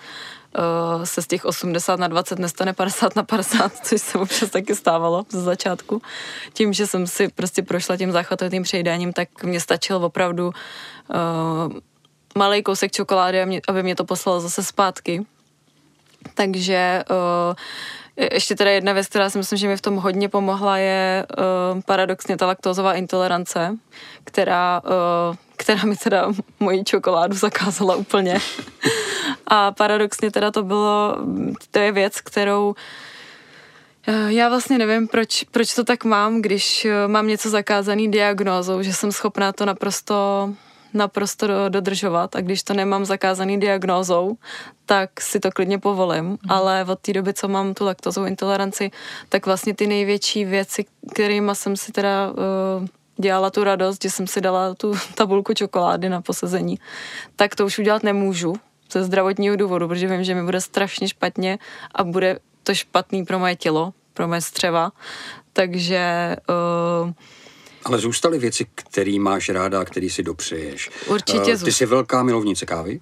[0.97, 4.75] uh, se z těch 80 na 20 nestane 50 na 50, což se občas taky
[4.75, 6.03] stávalo ze začátku.
[6.53, 11.73] Tím, že jsem si prostě prošla tím záchvatovým přejdáním, tak mě stačil opravdu uh,
[12.37, 15.27] malý kousek čokolády, aby mě to poslalo zase zpátky.
[16.35, 17.55] Takže uh,
[18.17, 21.27] ještě teda jedna věc, která si myslím, že mi v tom hodně pomohla, je
[21.75, 23.77] uh, paradoxně ta laktózová intolerance,
[24.25, 28.39] která, uh, která mi teda moji čokoládu zakázala úplně.
[29.47, 31.17] A paradoxně teda to bylo,
[31.71, 32.75] to je věc, kterou
[34.29, 39.13] já vlastně nevím, proč, proč to tak mám, když mám něco zakázaný diagnózou, že jsem
[39.13, 40.49] schopná to naprosto
[40.95, 44.37] naprosto dodržovat a když to nemám zakázaný diagnózou,
[44.87, 46.37] tak si to klidně povolím, mm.
[46.49, 48.91] ale od té doby, co mám tu laktozovou intoleranci,
[49.29, 54.27] tak vlastně ty největší věci, kterými jsem si teda uh, dělala tu radost, že jsem
[54.27, 56.79] si dala tu tabulku čokolády na posazení,
[57.37, 58.55] tak to už udělat nemůžu
[58.93, 61.59] ze zdravotního důvodu, protože vím, že mi bude strašně špatně
[61.95, 64.93] a bude to špatný pro moje tělo, pro moje střeva.
[65.53, 66.37] Takže
[67.05, 67.13] uh,
[67.85, 70.91] ale zůstaly věci, které máš ráda a který si dopřeješ.
[71.07, 73.01] Určitě uh, Ty jsi velká milovnice kávy?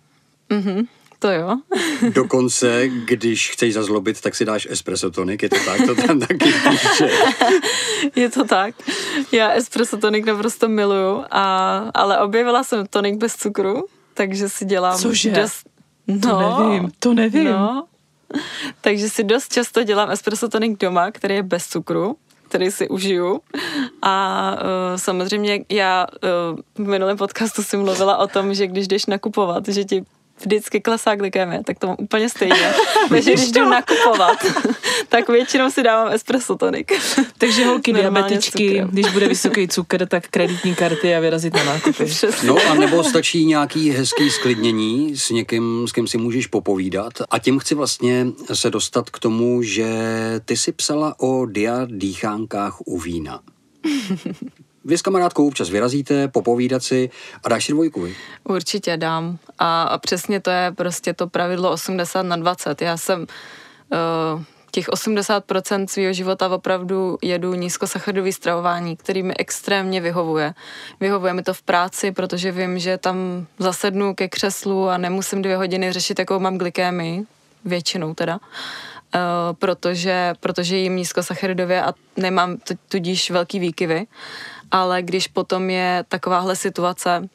[0.48, 0.86] Mhm.
[1.22, 1.56] To jo.
[2.14, 5.86] Dokonce, když chceš zazlobit, tak si dáš espresso tonik, je to tak?
[5.86, 7.10] To tam taky píše.
[8.16, 8.74] Je to tak.
[9.32, 14.98] Já espresso tonik naprosto miluju, a, ale objevila jsem tonik bez cukru, takže si dělám...
[14.98, 15.30] Cože?
[15.30, 15.68] Dost,
[16.06, 17.44] no, to nevím, to nevím.
[17.44, 17.86] No,
[18.80, 22.16] takže si dost často dělám espresso tonik doma, který je bez cukru
[22.52, 23.40] který si užiju.
[24.02, 29.06] A uh, samozřejmě já uh, v minulém podcastu si mluvila o tom, že když jdeš
[29.06, 30.04] nakupovat, že ti
[30.44, 32.72] vždycky klesá glykemie, tak to mám úplně stejně.
[33.08, 34.38] Takže když jdu nakupovat,
[35.08, 36.92] tak většinou si dávám espresso tonik.
[37.38, 42.04] Takže holky diabetičky, když bude vysoký cukr, tak kreditní karty a vyrazit na nákupy.
[42.46, 47.12] No a nebo stačí nějaký hezký sklidnění s někým, s kým si můžeš popovídat.
[47.30, 49.86] A tím chci vlastně se dostat k tomu, že
[50.44, 53.40] ty si psala o diadýchánkách u vína.
[54.84, 57.10] Vy s kamarádkou občas vyrazíte, popovídat si
[57.44, 58.16] a dáš si dvojku, vy?
[58.44, 59.38] Určitě dám.
[59.58, 62.82] A, a přesně to je prostě to pravidlo 80 na 20.
[62.82, 70.54] Já jsem uh, těch 80% svého života opravdu jedu nízkosacharidový stravování, který mi extrémně vyhovuje.
[71.00, 75.56] Vyhovuje mi to v práci, protože vím, že tam zasednu ke křeslu a nemusím dvě
[75.56, 77.22] hodiny řešit, jakou mám glykémii,
[77.64, 78.40] většinou teda.
[79.14, 79.20] Uh,
[79.58, 82.56] protože, protože jim nízkosacharidově a nemám
[82.88, 84.06] tudíž velký výkyvy
[84.72, 87.28] ale když potom je takováhle situace,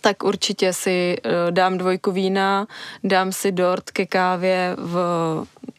[0.00, 2.66] tak určitě si uh, dám dvojku vína,
[3.04, 4.94] dám si dort ke kávě v,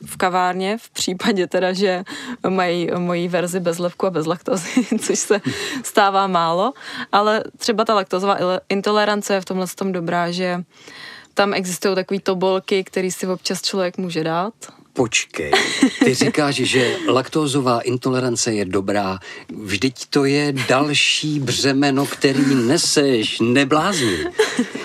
[0.05, 2.03] v kavárně, v případě teda, že
[2.49, 4.69] mají moji verzi bez levku a bez laktozy,
[5.01, 5.41] což se
[5.83, 6.73] stává málo,
[7.11, 8.37] ale třeba ta laktozová
[8.69, 10.63] intolerance je v tomhle tom dobrá, že
[11.33, 14.53] tam existují takové tobolky, které si občas člověk může dát
[14.93, 15.51] Počkej,
[16.03, 19.19] ty říkáš, že laktózová intolerance je dobrá,
[19.63, 24.17] vždyť to je další břemeno, který neseš, neblázni.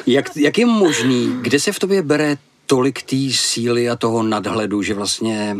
[0.07, 2.36] Jak, jak je možný, kde se v tobě bere
[2.66, 5.57] tolik té síly a toho nadhledu, že vlastně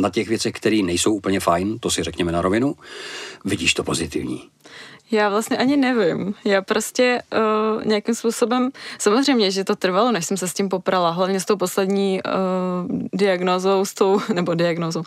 [0.00, 2.74] na těch věcech, které nejsou úplně fajn, to si řekněme na rovinu,
[3.44, 4.48] vidíš to pozitivní.
[5.10, 6.34] Já vlastně ani nevím.
[6.44, 11.10] Já prostě uh, nějakým způsobem, samozřejmě, že to trvalo, než jsem se s tím poprala,
[11.10, 15.02] hlavně s tou poslední uh, diagnózou, s tou, nebo diagnózou,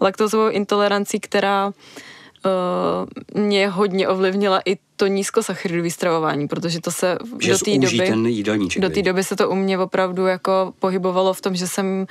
[0.00, 7.52] laktozovou intolerancí, která uh, mě hodně ovlivnila i to nízkosacharidové stravování, protože to se že
[7.52, 8.12] do té doby,
[8.78, 12.06] do té doby se to u mě opravdu jako pohybovalo v tom, že jsem uh,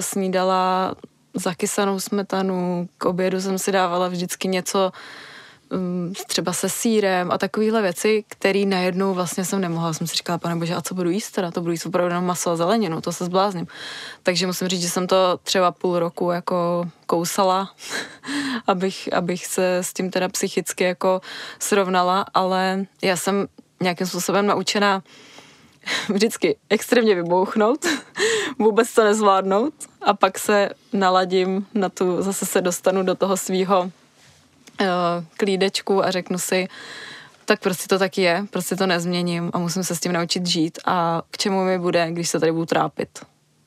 [0.00, 0.94] snídala
[1.34, 4.92] zakysanou smetanu, k obědu jsem si dávala vždycky něco
[5.72, 9.92] um, třeba se sírem a takovéhle věci, které najednou vlastně jsem nemohla.
[9.92, 11.50] Jsem si říkala, pane bože, a co budu jíst teda?
[11.50, 13.66] To budu jíst opravdu jenom maso a zeleninu, to se zblázním.
[14.22, 17.70] Takže musím říct, že jsem to třeba půl roku jako kousala,
[18.66, 21.20] abych, abych se s tím teda psychicky jako
[21.58, 23.46] srovnala, ale já jsem
[23.82, 25.02] nějakým způsobem naučená
[26.08, 27.86] vždycky extrémně vybouchnout,
[28.58, 33.90] vůbec to nezvládnout a pak se naladím na tu, zase se dostanu do toho svého
[35.36, 36.68] klídečku a řeknu si,
[37.44, 40.78] tak prostě to tak je, prostě to nezměním a musím se s tím naučit žít
[40.84, 43.08] a k čemu mi bude, když se tady budu trápit.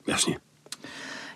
[0.06, 0.38] Jasně.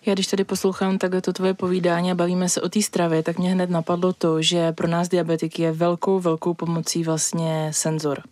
[0.06, 3.38] Já když tady poslouchám takhle to tvoje povídání a bavíme se o té stravě, tak
[3.38, 8.22] mě hned napadlo to, že pro nás diabetiky je velkou, velkou pomocí vlastně senzor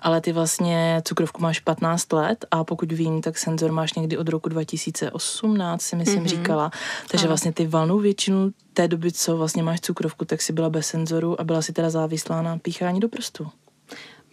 [0.00, 4.28] ale ty vlastně cukrovku máš 15 let a pokud vím, tak senzor máš někdy od
[4.28, 6.26] roku 2018, si myslím mm-hmm.
[6.26, 6.70] říkala.
[7.10, 7.28] Takže ano.
[7.28, 11.40] vlastně ty valnou většinu té doby, co vlastně máš cukrovku, tak si byla bez senzoru
[11.40, 13.48] a byla si teda závislá na píchání do prstu.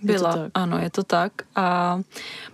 [0.02, 1.32] Byla, je ano, je to tak.
[1.56, 2.00] A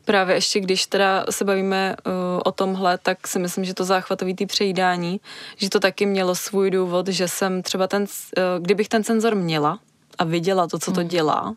[0.06, 2.12] právě ještě, když teda se bavíme uh,
[2.46, 5.20] o tomhle, tak si myslím, že to záchvatový ty přejídání,
[5.56, 9.80] že to taky mělo svůj důvod, že jsem třeba ten, uh, kdybych ten senzor měla
[10.18, 11.10] a viděla to, co to hmm.
[11.10, 11.56] dělá,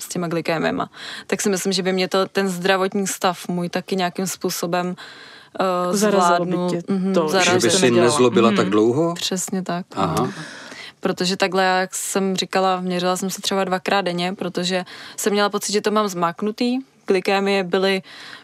[0.00, 0.90] s těma glykémema,
[1.26, 4.86] tak si myslím, že by mě to ten zdravotní stav můj taky nějakým způsobem
[5.88, 6.68] uh, zvládnul.
[6.68, 8.56] Mm-hmm, to, že by si nezlobila mm-hmm.
[8.56, 9.14] tak dlouho?
[9.14, 9.86] Přesně tak.
[9.96, 10.28] Aha.
[11.00, 14.84] Protože takhle, jak jsem říkala, měřila jsem se třeba dvakrát denně, protože
[15.16, 16.78] jsem měla pocit, že to mám zmáknutý,
[17.10, 18.02] glikémie byly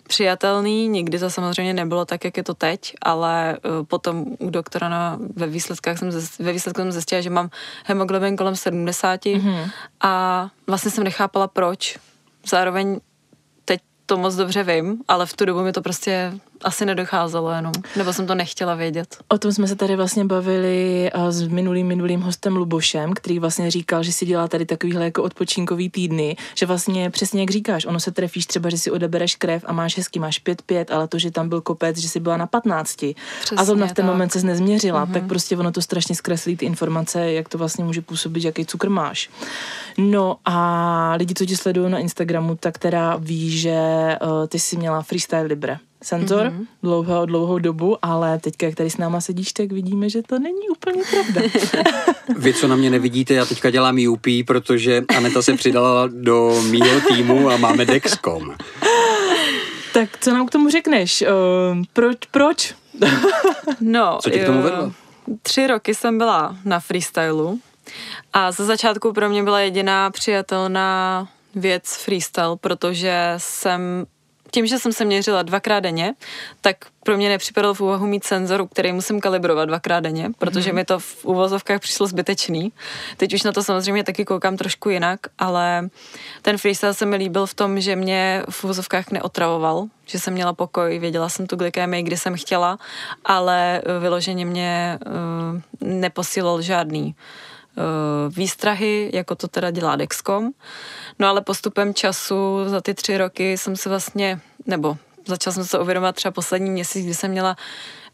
[0.09, 4.89] přijatelný, nikdy to samozřejmě nebylo tak, jak je to teď, ale uh, potom u doktora
[4.89, 7.51] na, ve, výsledkách jsem, ve výsledku jsem zjistila, že mám
[7.85, 9.71] hemoglobin kolem 70 mm-hmm.
[10.01, 11.99] a vlastně jsem nechápala proč.
[12.47, 13.01] Zároveň
[13.65, 16.33] teď to moc dobře vím, ale v tu dobu mi to prostě
[16.65, 19.17] asi nedocházelo jenom, nebo jsem to nechtěla vědět.
[19.29, 24.03] O tom jsme se tady vlastně bavili s minulým minulým hostem Lubošem, který vlastně říkal,
[24.03, 28.11] že si dělá tady takovýhle jako odpočinkový týdny, že vlastně přesně jak říkáš, ono se
[28.13, 31.49] trefíš třeba, že si odebereš krev a máš hezky, máš 5-5, ale to, že tam
[31.49, 33.15] byl kopec, že si byla na 15 přesně,
[33.57, 34.13] a zrovna v ten tak.
[34.13, 35.13] moment se nezměřila, mm-hmm.
[35.13, 38.89] tak prostě ono to strašně zkreslí ty informace, jak to vlastně může působit, jaký cukr
[38.89, 39.31] máš.
[39.99, 43.79] No a lidi, co tě sledují na Instagramu, tak teda ví, že
[44.23, 46.67] uh, ty jsi měla freestyle libre senzor mm-hmm.
[46.83, 50.69] dlouhou, dlouhou dobu, ale teďka, jak tady s náma sedíš, tak vidíme, že to není
[50.69, 51.41] úplně pravda.
[52.39, 57.01] Vy, co na mě nevidíte, já teďka dělám UP, protože Aneta se přidala do mýho
[57.01, 58.55] týmu a máme Dexcom.
[59.93, 61.23] Tak co nám k tomu řekneš?
[61.23, 62.17] Uh, proč?
[62.31, 62.75] proč?
[63.81, 64.93] no, co tě k tomu vedlo?
[65.43, 67.61] Tři roky jsem byla na freestylu
[68.33, 74.07] a ze začátku pro mě byla jediná přijatelná věc freestyle, protože jsem
[74.57, 76.15] tím, že jsem se měřila dvakrát denně,
[76.61, 80.75] tak pro mě nepřipadal v úvahu mít senzor, který musím kalibrovat dvakrát denně, protože mm-hmm.
[80.75, 82.73] mi to v uvozovkách přišlo zbytečný.
[83.17, 85.89] Teď už na to samozřejmě taky koukám trošku jinak, ale
[86.43, 90.53] ten freestyle se mi líbil v tom, že mě v uvozovkách neotravoval, že jsem měla
[90.53, 92.79] pokoj, věděla jsem tu glykémii, kdy jsem chtěla,
[93.25, 97.56] ale vyloženě mě uh, neposílal žádný uh,
[98.29, 100.51] výstrahy, jako to teda dělá Dexcom.
[101.19, 104.97] No ale postupem času za ty tři roky jsem se vlastně, nebo
[105.27, 107.57] začala jsem se uvědomovat třeba poslední měsíc, kdy jsem měla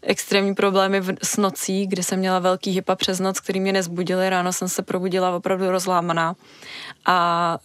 [0.02, 4.30] extrémní problémy v, s nocí, kdy jsem měla velký hypa přes noc, který mě nezbudily.
[4.30, 6.34] Ráno jsem se probudila opravdu rozlámaná
[7.06, 7.58] a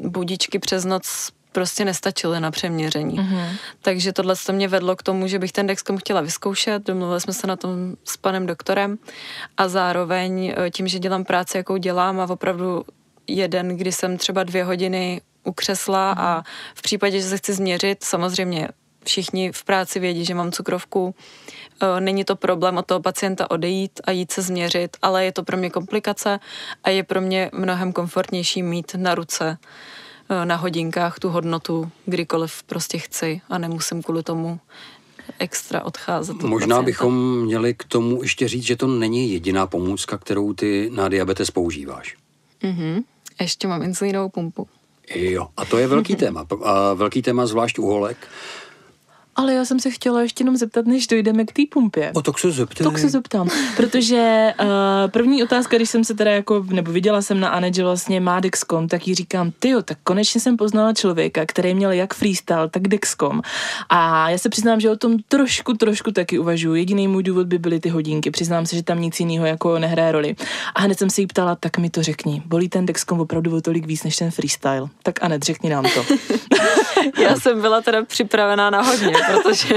[0.00, 3.18] uh, budičky přes noc prostě nestačily na přeměření.
[3.18, 3.48] Mm-hmm.
[3.82, 7.32] Takže tohle to mě vedlo k tomu, že bych ten Dexcom chtěla vyzkoušet, domluvili jsme
[7.32, 8.98] se na tom s panem doktorem
[9.56, 12.84] a zároveň eh, tím, že dělám práci, jakou dělám a opravdu
[13.26, 16.42] jeden, kdy jsem třeba dvě hodiny u křesla a
[16.74, 18.68] v případě, že se chci změřit, samozřejmě
[19.06, 21.14] všichni v práci vědí, že mám cukrovku,
[21.80, 25.42] e, není to problém od toho pacienta odejít a jít se změřit, ale je to
[25.42, 26.40] pro mě komplikace
[26.84, 30.05] a je pro mě mnohem komfortnější mít na ruce e,
[30.44, 34.60] na hodinkách tu hodnotu, kdykoliv prostě chci a nemusím kvůli tomu
[35.38, 36.36] extra odcházet.
[36.36, 36.82] od Možná pacienta.
[36.86, 41.50] bychom měli k tomu ještě říct, že to není jediná pomůcka, kterou ty na diabetes
[41.50, 42.16] používáš.
[42.62, 43.02] Mhm.
[43.40, 44.68] Ještě mám insulínovou pumpu.
[45.14, 46.46] Jo, a to je velký téma.
[46.64, 48.16] A velký téma zvlášť u holek.
[49.36, 52.12] Ale já jsem se chtěla ještě jenom zeptat, než dojdeme k té pumpě.
[52.14, 52.86] O to se zeptej.
[52.86, 54.66] Tak se zeptám, protože uh,
[55.10, 58.40] první otázka, když jsem se teda jako, nebo viděla jsem na Anet, že vlastně má
[58.40, 62.88] Dexcom, tak jí říkám, tyjo, tak konečně jsem poznala člověka, který měl jak freestyle, tak
[62.88, 63.42] Dexcom.
[63.88, 66.74] A já se přiznám, že o tom trošku, trošku taky uvažuji.
[66.74, 68.30] Jediný můj důvod by byly ty hodinky.
[68.30, 70.36] Přiznám se, že tam nic jiného jako nehraje roli.
[70.74, 72.42] A hned jsem se jí ptala, tak mi to řekni.
[72.46, 74.88] Bolí ten Dexcom opravdu o tolik víc než ten freestyle?
[75.02, 76.04] Tak Anet, řekni nám to.
[77.22, 79.74] Já jsem byla teda připravená na hodně, protože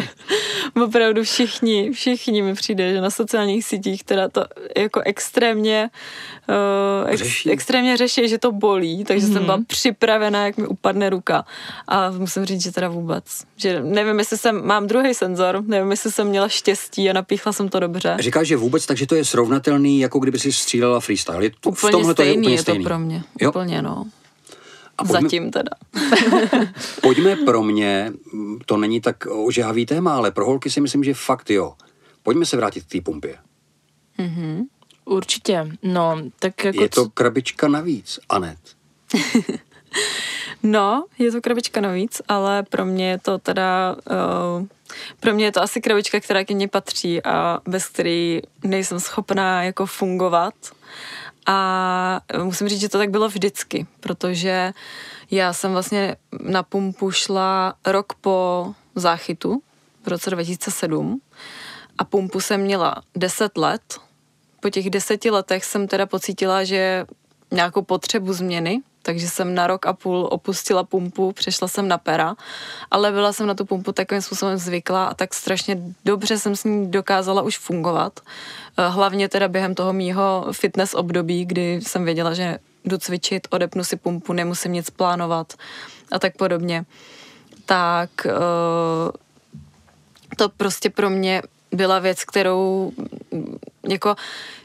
[0.83, 4.45] opravdu všichni, všichni mi přijde, že na sociálních sítích teda to
[4.77, 5.89] jako extrémně
[6.49, 7.51] uh, ex, Řeší.
[7.51, 9.33] extrémně řeší, že to bolí, takže mm.
[9.33, 11.45] jsem byla připravená, jak mi upadne ruka.
[11.87, 13.23] A musím říct, že teda vůbec.
[13.57, 17.69] Že nevím, jestli jsem, mám druhý senzor, nevím, jestli jsem měla štěstí a napíchla jsem
[17.69, 18.17] to dobře.
[18.19, 21.43] Říkáš, že vůbec, takže to je srovnatelný, jako kdyby si střílela freestyle.
[21.43, 22.83] Je to, v Úplně tomhle stejný to je úplně je stejný.
[22.83, 23.23] to pro mě.
[23.41, 23.49] Jo?
[23.49, 24.05] Úplně no.
[24.99, 25.71] A pojďme, Zatím teda.
[27.01, 28.11] pojďme pro mě,
[28.65, 31.73] to není tak ožehavý téma, ale pro holky si myslím, že fakt jo.
[32.23, 33.37] Pojďme se vrátit k té pumpě.
[35.05, 35.71] Určitě.
[35.83, 36.81] No, tak jako...
[36.81, 38.59] Je to krabička navíc, Anet.
[40.63, 43.95] No, je to krabička navíc, ale pro mě je to teda,
[44.59, 44.65] uh,
[45.19, 49.63] pro mě je to asi krabička, která ke mně patří a bez který nejsem schopná
[49.63, 50.53] jako fungovat.
[51.51, 54.73] A musím říct, že to tak bylo vždycky, protože
[55.31, 59.61] já jsem vlastně na pumpu šla rok po záchytu
[60.03, 61.21] v roce 2007
[61.97, 63.99] a pumpu jsem měla 10 let.
[64.59, 67.05] Po těch deseti letech jsem teda pocítila, že
[67.51, 72.35] nějakou potřebu změny, takže jsem na rok a půl opustila pumpu, přešla jsem na pera,
[72.91, 76.63] ale byla jsem na tu pumpu takovým způsobem zvyklá a tak strašně dobře jsem s
[76.63, 78.19] ní dokázala už fungovat.
[78.77, 83.83] Eh, Hlavně teda během toho mýho fitness období, kdy jsem věděla, že jdu cvičit, odepnu
[83.83, 85.53] si pumpu, nemusím nic plánovat
[86.11, 86.85] a tak podobně.
[87.65, 88.31] Tak eh,
[90.35, 91.41] to prostě pro mě
[91.71, 92.91] byla věc, kterou
[93.31, 93.57] mm,
[93.89, 94.15] jako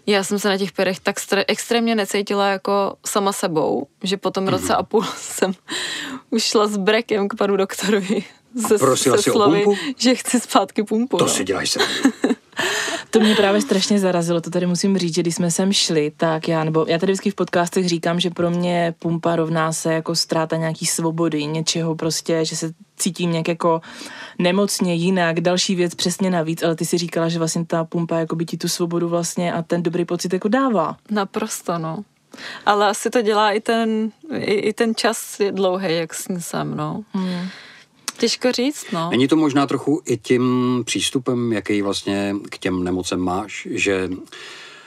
[0.07, 4.31] já jsem se na těch perech tak stre- extrémně necítila jako sama sebou, že po
[4.31, 5.53] tom roce a půl jsem
[6.31, 8.25] už šla s brekem k panu doktorovi
[8.69, 9.81] se, prosila se si o slovy, pumpu?
[9.97, 11.17] že chci zpátky pumpu.
[11.17, 11.31] To no.
[11.31, 11.81] si děláš se.
[13.15, 16.49] To mě právě strašně zarazilo, to tady musím říct, že když jsme sem šli, tak
[16.49, 20.15] já, nebo já tady vždycky v podcastech říkám, že pro mě pumpa rovná se jako
[20.15, 23.81] ztráta nějaký svobody, něčeho prostě, že se cítím nějak jako
[24.39, 28.37] nemocně jinak, další věc přesně navíc, ale ty si říkala, že vlastně ta pumpa jako
[28.37, 30.97] by ti tu svobodu vlastně a ten dobrý pocit jako dává.
[31.11, 32.05] Naprosto, no.
[32.67, 36.43] Ale asi to dělá i ten, i, i ten čas je dlouhý, jak s ní
[36.43, 37.05] jsem, no.
[37.13, 37.49] Hmm.
[38.19, 39.11] Těžko říct, no.
[39.11, 44.09] Není to možná trochu i tím přístupem, jaký vlastně k těm nemocem máš, že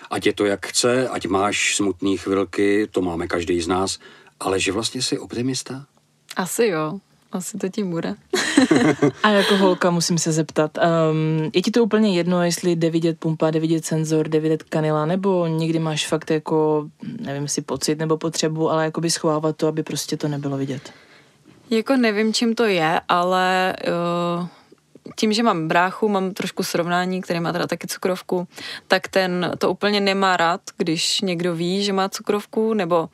[0.09, 3.99] ať je to jak chce, ať máš smutné chvilky, to máme každý z nás,
[4.39, 5.85] ale že vlastně jsi optimista?
[6.35, 6.99] Asi jo.
[7.31, 8.15] Asi to tím bude.
[9.23, 13.19] A jako holka musím se zeptat, um, je ti to úplně jedno, jestli jde vidět
[13.19, 17.99] pumpa, jde vidět senzor, jde vidět kanila, nebo někdy máš fakt jako, nevím, jestli pocit
[17.99, 20.91] nebo potřebu, ale jako by schovávat to, aby prostě to nebylo vidět.
[21.69, 23.75] Jako nevím, čím to je, ale
[24.39, 24.47] uh,
[25.15, 28.47] tím, že mám bráchu, mám trošku srovnání, který má teda taky cukrovku,
[28.87, 33.09] tak ten to úplně nemá rád, když někdo ví, že má cukrovku, nebo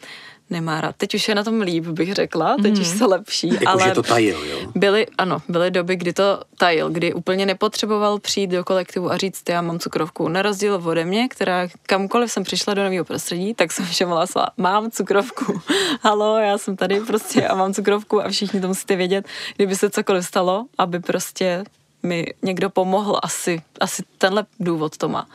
[0.49, 0.95] nemá rád.
[0.95, 2.81] Teď už je na tom líp, bych řekla, teď mm.
[2.81, 3.83] už se lepší, Jako, ale...
[3.83, 4.71] že to tajil, jo?
[4.75, 9.49] Byly, ano, byly doby, kdy to tajil, kdy úplně nepotřeboval přijít do kolektivu a říct,
[9.49, 10.27] já mám cukrovku.
[10.27, 14.49] Na rozdíl ode mě, která kamkoliv jsem přišla do nového prostředí, tak jsem všem hlásila,
[14.57, 15.61] mám cukrovku.
[16.01, 19.25] Halo, já jsem tady prostě a mám cukrovku a všichni to musíte vědět,
[19.55, 21.63] kdyby se cokoliv stalo, aby prostě
[22.03, 25.27] mi někdo pomohl, asi, asi tenhle důvod to má.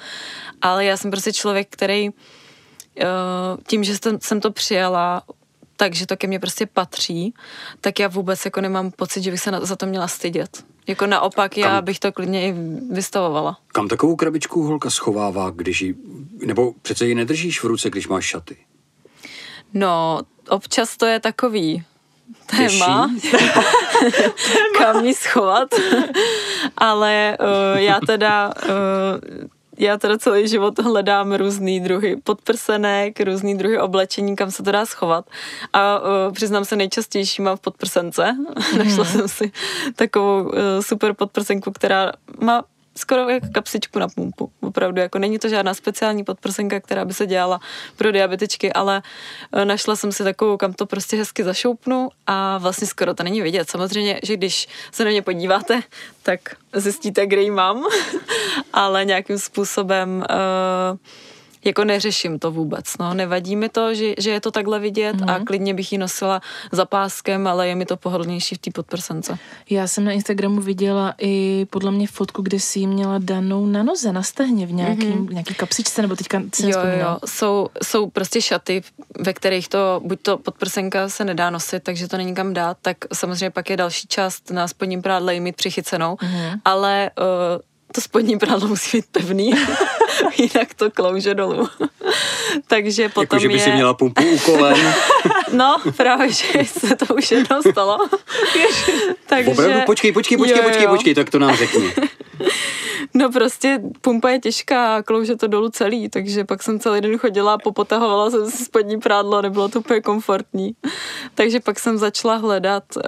[0.63, 2.11] Ale já jsem prostě člověk, který
[3.67, 5.23] tím, že jsem, to přijala,
[5.77, 7.35] takže to ke mně prostě patří,
[7.81, 10.65] tak já vůbec jako nemám pocit, že bych se na, za to měla stydět.
[10.87, 12.55] Jako naopak, já Kam- bych to klidně i
[12.91, 13.59] vystavovala.
[13.69, 15.95] Kam takovou krabičku holka schovává, když ji,
[16.47, 18.57] nebo přece ji nedržíš v ruce, když máš šaty?
[19.75, 21.85] No, občas to je takový
[22.47, 23.11] téma,
[24.79, 25.69] kam ji schovat,
[26.77, 29.49] ale uh, já teda uh,
[29.79, 34.87] já teda celý život hledám různý druhy podprsenek, různý druhy oblečení, kam se to dá
[34.87, 35.25] schovat.
[35.73, 38.23] A uh, přiznám se, nejčastější mám v podprsence.
[38.23, 38.79] Mm-hmm.
[38.85, 39.53] Našla jsem si
[39.97, 42.65] takovou uh, super podprsenku, která má
[42.99, 44.51] skoro jako kapsičku na pumpu.
[44.61, 47.61] Opravdu, jako není to žádná speciální podprsenka, která by se dělala
[47.97, 49.03] pro diabetičky, ale
[49.53, 53.43] eh, našla jsem si takovou, kam to prostě hezky zašoupnu a vlastně skoro to není
[53.43, 53.71] vidět.
[53.71, 55.83] Samozřejmě, že když se na mě podíváte,
[56.23, 56.41] tak
[56.73, 57.85] zjistíte, kde ji mám,
[58.73, 60.99] ale nějakým způsobem uh,
[61.65, 65.31] jako neřeším to vůbec, no, nevadí mi to, že, že je to takhle vidět mm-hmm.
[65.31, 65.45] a mhm.
[65.45, 66.41] klidně bych ji nosila
[66.73, 69.39] za páskem, ale je mi to pohodlnější v té podprsence.
[69.71, 73.83] Já jsem na Instagramu viděla i podle mě fotku, kde si ji měla danou na
[73.83, 75.33] noze, na stehně v nějaký, mm-hmm.
[75.33, 78.83] nějaký kapsičce, nebo teďka se jo, jo, jsou, jsou prostě šaty,
[79.21, 82.97] ve kterých to, buď to podprsenka se nedá nosit, takže to není kam dát, tak
[83.13, 86.61] samozřejmě pak je další část na spodním prádle mít přichycenou, mm-hmm.
[86.65, 87.25] ale uh,
[87.93, 89.51] to spodní prádlo musí být pevný,
[90.39, 91.69] jinak to klouže dolů.
[92.67, 93.61] Takže potom jako, že by je...
[93.61, 94.95] si měla pumpu u kolen.
[95.53, 97.99] no, právě, že se to už jednou stalo.
[99.27, 99.53] Takže...
[99.53, 99.81] Opravdu?
[99.87, 100.91] Počkej, počkej, počkej, jo, počkej, jo.
[100.91, 101.93] počkej, tak to nám řekni.
[103.15, 107.19] No prostě pumpa je těžká a klouže to dolů celý, takže pak jsem celý den
[107.19, 110.75] chodila a popotahovala jsem si spodní prádlo, nebylo to úplně komfortní.
[111.35, 113.03] Takže pak jsem začala hledat uh,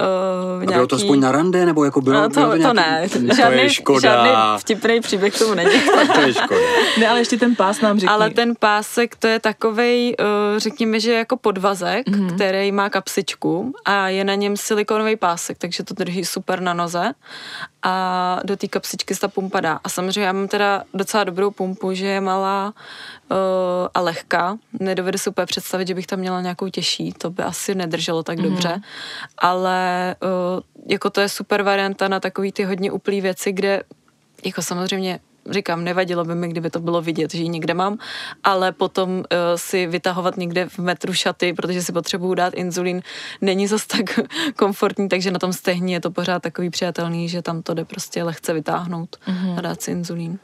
[0.59, 0.74] nějaký...
[0.74, 2.68] bylo to aspoň na rande, nebo jako bylo, no, to, bylo to, nějaký...
[2.68, 4.01] to ne, to žádný, je škoda.
[4.01, 5.80] žádný vtipný příběh tomu není.
[6.14, 6.61] to je škoda.
[7.01, 8.12] Ne, ale ještě ten pás nám řekni.
[8.14, 12.30] Ale ten pásek, to je takovej, uh, řekněme, že jako podvazek, mm-hmm.
[12.35, 17.12] Který má kapsičku a je na něm silikonový pásek, takže to drží super na noze
[17.83, 19.81] a do té kapsičky se ta pumpa dá.
[19.85, 22.74] A samozřejmě já mám teda docela dobrou pumpu, že je malá
[23.31, 23.37] uh,
[23.95, 24.59] a lehká.
[24.81, 28.39] Nedovedu si úplně představit, že bych tam měla nějakou těžší, to by asi nedrželo tak
[28.39, 28.43] mm-hmm.
[28.43, 28.81] dobře.
[29.39, 33.83] Ale uh, jako to je super varianta na takový ty hodně uplý věci, kde
[34.45, 35.20] jako samozřejmě
[35.51, 37.99] říkám, nevadilo by mi, kdyby to bylo vidět, že ji někde mám,
[38.45, 39.24] ale potom uh,
[39.57, 43.03] si vytahovat někde v metru šaty, protože si potřebuju dát inzulín,
[43.41, 44.20] není zas tak
[44.57, 48.22] komfortní, takže na tom stehni je to pořád takový přijatelný, že tam to jde prostě
[48.22, 49.59] lehce vytáhnout mm-hmm.
[49.59, 50.38] a dát si inzulín.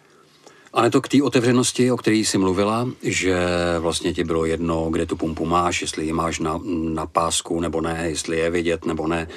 [0.72, 3.36] Ale to k té otevřenosti, o které jsi mluvila, že
[3.78, 6.61] vlastně ti bylo jedno, kde tu pumpu máš, jestli ji máš na,
[6.94, 9.28] na pásku nebo ne, jestli je vidět nebo ne,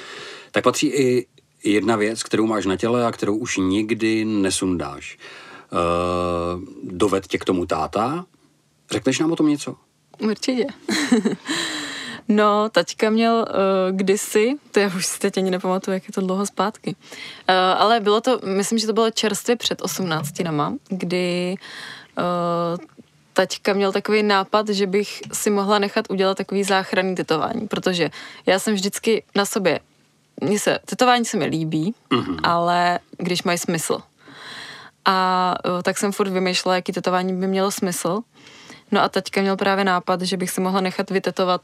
[0.52, 1.28] tak patří i
[1.64, 5.18] jedna věc, kterou máš na těle a kterou už nikdy nesundáš.
[5.72, 8.26] Uh, doved tě k tomu táta?
[8.92, 9.76] Řekneš nám o tom něco?
[10.20, 10.66] Určitě.
[12.28, 16.22] no, taťka měl uh, kdysi, to já už si teď ani nepamatuju, jak je to
[16.22, 21.56] dlouho zpátky, uh, ale bylo to, myslím, že to bylo čerstvě před 18 nama, kdy
[22.18, 22.86] uh,
[23.34, 28.10] taťka měl takový nápad, že bych si mohla nechat udělat takový záchranný tetování, protože
[28.46, 29.80] já jsem vždycky na sobě,
[30.42, 32.40] mně se, tetování se mi líbí, mm-hmm.
[32.44, 34.02] ale když mají smysl.
[35.06, 38.22] A tak jsem furt vymýšlela, jaký tetování by mělo smysl.
[38.92, 41.62] No a teďka měl právě nápad, že bych si mohla nechat vytetovat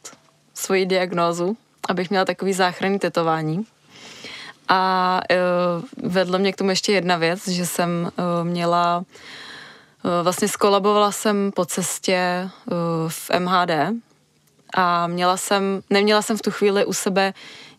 [0.53, 1.57] svoji diagnózu,
[1.89, 3.65] abych měla takový záchranný tetování.
[4.67, 10.47] A uh, vedlo mě k tomu ještě jedna věc, že jsem uh, měla, uh, vlastně
[10.47, 12.75] skolabovala jsem po cestě uh,
[13.09, 13.71] v MHD
[14.73, 17.33] a měla jsem, neměla jsem v tu chvíli u sebe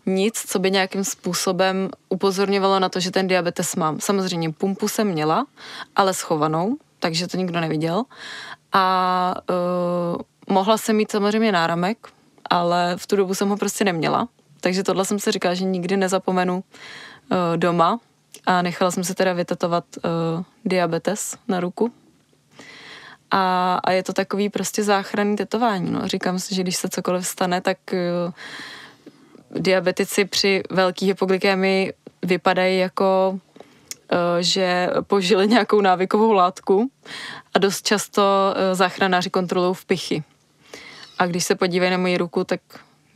[0.06, 4.00] nic, co by nějakým způsobem upozorňovalo na to, že ten diabetes mám.
[4.00, 5.46] Samozřejmě pumpu jsem měla,
[5.96, 8.04] ale schovanou, takže to nikdo neviděl.
[8.72, 12.08] A uh, mohla jsem mít samozřejmě náramek,
[12.50, 14.28] ale v tu dobu jsem ho prostě neměla.
[14.60, 18.00] Takže tohle jsem si říkala, že nikdy nezapomenu uh, doma
[18.46, 21.92] a nechala jsem se teda vytetovat uh, diabetes na ruku.
[23.30, 25.90] A, a je to takový prostě záchranný tetování.
[25.90, 26.08] No.
[26.08, 28.32] Říkám si, že když se cokoliv stane, tak uh,
[29.58, 31.92] diabetici při velký hypoglykemii
[32.22, 33.38] vypadají jako
[34.12, 36.90] eh, že požili nějakou návykovou látku
[37.54, 38.22] a dost často
[38.56, 40.22] eh, záchranáři kontrolují vpichy.
[41.18, 42.60] A když se podívají na moji ruku, tak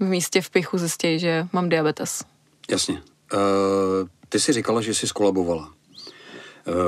[0.01, 2.24] v místě vpichu zjistí, že mám diabetes.
[2.70, 2.95] Jasně.
[2.95, 3.41] Uh,
[4.28, 5.72] ty jsi říkala, že jsi skolabovala.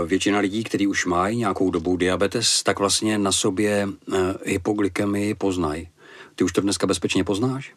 [0.07, 3.88] Většina lidí, kteří už mají nějakou dobu diabetes, tak vlastně na sobě
[4.44, 5.88] hypoglykemii poznají.
[6.34, 7.74] Ty už to dneska bezpečně poznáš?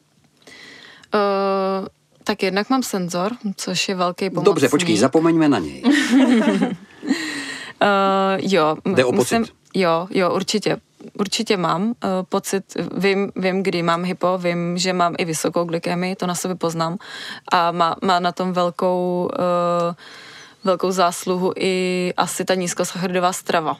[1.15, 1.87] Uh,
[2.23, 4.45] tak jednak mám senzor, což je velký pomoc.
[4.45, 5.83] Dobře, počkej, zapomeňme na něj.
[5.83, 5.91] uh,
[8.39, 8.77] jo.
[8.85, 9.53] Jde o pocit.
[9.73, 10.77] Jo, jo, určitě.
[11.19, 11.93] Určitě mám uh,
[12.29, 12.63] pocit,
[12.97, 16.97] vím, vím, kdy mám hypo, vím, že mám i vysokou glykemii, to na sobě poznám
[17.51, 19.95] a má, má na tom velkou, uh,
[20.63, 23.77] velkou zásluhu i asi ta nízkosacharidová strava.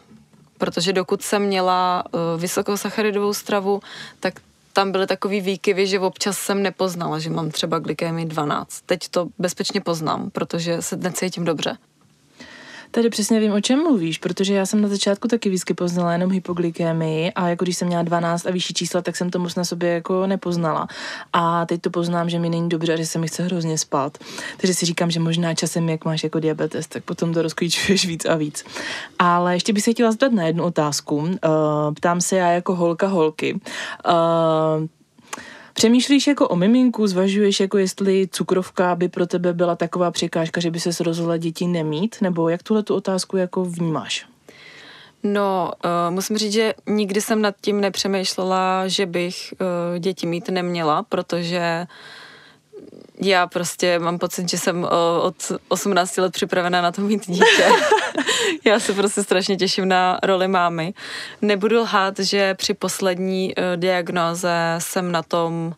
[0.58, 3.82] Protože dokud jsem měla uh, vysokou sacharidovou stravu,
[4.20, 4.34] tak
[4.76, 8.82] tam byly takový výkyvy, že občas jsem nepoznala, že mám třeba glykémii 12.
[8.86, 11.78] Teď to bezpečně poznám, protože se necítím dobře.
[12.96, 16.32] Tady přesně vím, o čem mluvíš, protože já jsem na začátku taky výzky poznala jenom
[16.32, 19.66] hypoglykémii a jako když jsem měla 12 a vyšší čísla, tak jsem to moc na
[19.66, 20.88] sobě jako nepoznala.
[21.34, 24.18] A teď to poznám, že mi není dobře a že se mi chce hrozně spát.
[24.58, 28.26] Takže si říkám, že možná časem, jak máš jako diabetes, tak potom to rozklíčuješ víc
[28.26, 28.66] a víc.
[29.20, 31.16] Ale ještě bych se chtěla zeptat na jednu otázku.
[31.16, 31.30] Uh,
[31.96, 33.54] ptám se já jako holka holky.
[33.54, 34.88] Uh,
[35.78, 40.72] Přemýšlíš jako o miminku, zvažuješ jako jestli cukrovka by pro tebe byla taková překážka, že
[40.72, 44.26] by se rozhodla děti nemít, nebo jak tuhle tu otázku jako vnímáš?
[45.24, 50.50] No, uh, musím říct, že nikdy jsem nad tím nepřemýšlela, že bych uh, děti mít
[50.50, 51.88] neměla, protože
[53.22, 54.90] já prostě mám pocit, že jsem uh,
[55.22, 55.36] od
[55.68, 57.70] 18 let připravena na to mít dítě.
[58.66, 60.94] já se prostě strašně těším na roli mámy.
[61.42, 65.76] Nebudu lhát, že při poslední uh, diagnoze jsem na tom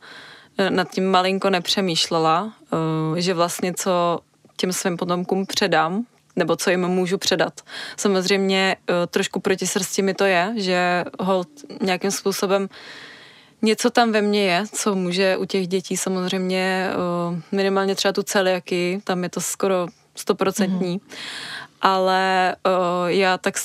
[0.60, 4.20] uh, nad tím malinko nepřemýšlela, uh, že vlastně co
[4.58, 7.62] těm svým potomkům předám, nebo co jim můžu předat.
[7.98, 11.48] Samozřejmě uh, trošku proti srsti mi to je, že hold
[11.82, 12.70] nějakým způsobem
[13.62, 16.90] něco tam ve mně je, co může u těch dětí samozřejmě
[17.32, 21.18] uh, minimálně třeba tu celiaky, tam je to skoro stoprocentní, mm-hmm.
[21.82, 23.56] ale uh, já tak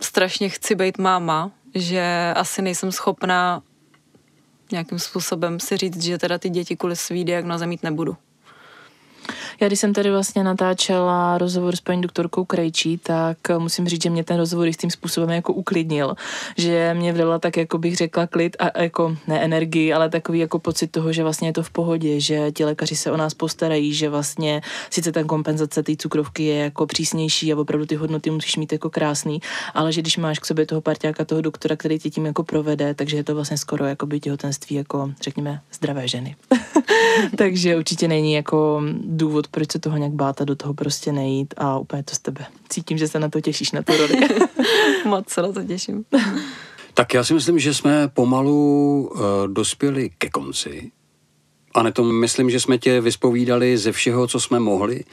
[0.00, 3.62] strašně chci být máma, že asi nejsem schopná
[4.72, 8.16] nějakým způsobem si říct, že teda ty děti kvůli svý diagnoze mít nebudu.
[9.60, 14.10] Já když jsem tady vlastně natáčela rozhovor s paní doktorkou Krejčí, tak musím říct, že
[14.10, 16.14] mě ten rozhovor tím způsobem jako uklidnil,
[16.56, 20.58] že mě vdala tak, jako bych řekla, klid a jako ne energii, ale takový jako
[20.58, 23.94] pocit toho, že vlastně je to v pohodě, že ti lékaři se o nás postarají,
[23.94, 24.60] že vlastně
[24.90, 28.90] sice ta kompenzace té cukrovky je jako přísnější a opravdu ty hodnoty musíš mít jako
[28.90, 29.40] krásný,
[29.74, 32.94] ale že když máš k sobě toho parťáka, toho doktora, který tě tím jako provede,
[32.94, 36.36] takže je to vlastně skoro jako by těhotenství jako řekněme zdravé ženy.
[37.38, 38.82] takže určitě není jako
[39.16, 42.18] důvod, proč se toho nějak bát a do toho prostě nejít a úplně to z
[42.18, 42.46] tebe.
[42.68, 44.28] Cítím, že se na to těšíš, na tu roli.
[45.04, 46.04] Moc se na to těším.
[46.96, 50.90] Tak já si myslím, že jsme pomalu uh, dospěli ke konci.
[51.74, 55.04] A ne to myslím, že jsme tě vyspovídali ze všeho, co jsme mohli.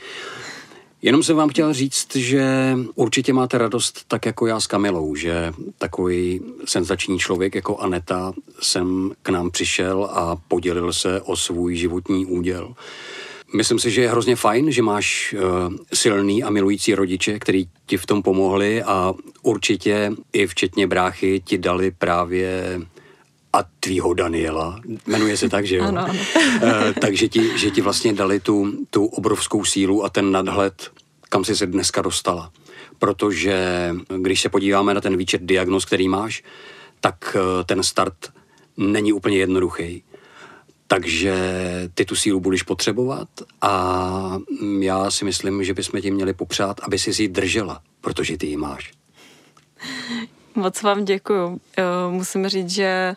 [1.01, 5.53] Jenom jsem vám chtěl říct, že určitě máte radost tak jako já s Kamilou, že
[5.77, 12.25] takový senzační člověk jako Aneta sem k nám přišel a podělil se o svůj životní
[12.25, 12.73] úděl.
[13.53, 17.97] Myslím si, že je hrozně fajn, že máš uh, silný a milující rodiče, který ti
[17.97, 22.79] v tom pomohli a určitě i včetně bráchy ti dali právě
[23.53, 25.83] a tvýho Daniela, jmenuje se tak, že jo?
[25.87, 26.13] Ano, ano.
[26.63, 26.69] uh,
[27.01, 30.91] takže ti, že ti vlastně dali tu, tu obrovskou sílu a ten nadhled,
[31.29, 32.51] kam jsi se dneska dostala.
[32.99, 36.43] Protože když se podíváme na ten výčet diagnóz, který máš,
[36.99, 38.15] tak uh, ten start
[38.77, 40.03] není úplně jednoduchý.
[40.91, 41.35] Takže
[41.93, 43.27] ty tu sílu budeš potřebovat
[43.61, 44.39] a
[44.79, 48.57] já si myslím, že bychom ti měli popřát, aby si ji držela, protože ty ji
[48.57, 48.91] máš.
[50.55, 51.61] Moc vám děkuju.
[52.09, 53.15] Musím říct, že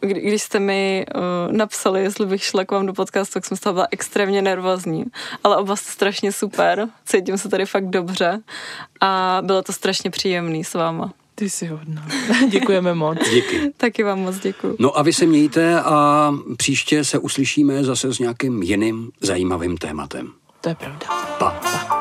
[0.00, 1.06] když jste mi
[1.50, 5.04] napsali, jestli bych šla k vám do podcastu, tak jsem z toho byla extrémně nervózní.
[5.44, 8.40] Ale oba jste strašně super, cítím se tady fakt dobře
[9.00, 11.12] a bylo to strašně příjemný s váma.
[11.40, 12.08] Ty jsi hodná.
[12.50, 13.18] Děkujeme moc.
[13.30, 13.72] Díky.
[13.76, 14.76] Taky vám moc děkuji.
[14.78, 20.32] No a vy se mějte a příště se uslyšíme zase s nějakým jiným zajímavým tématem.
[20.60, 21.06] To je pravda.
[21.38, 21.50] Pa.
[21.50, 21.99] pa.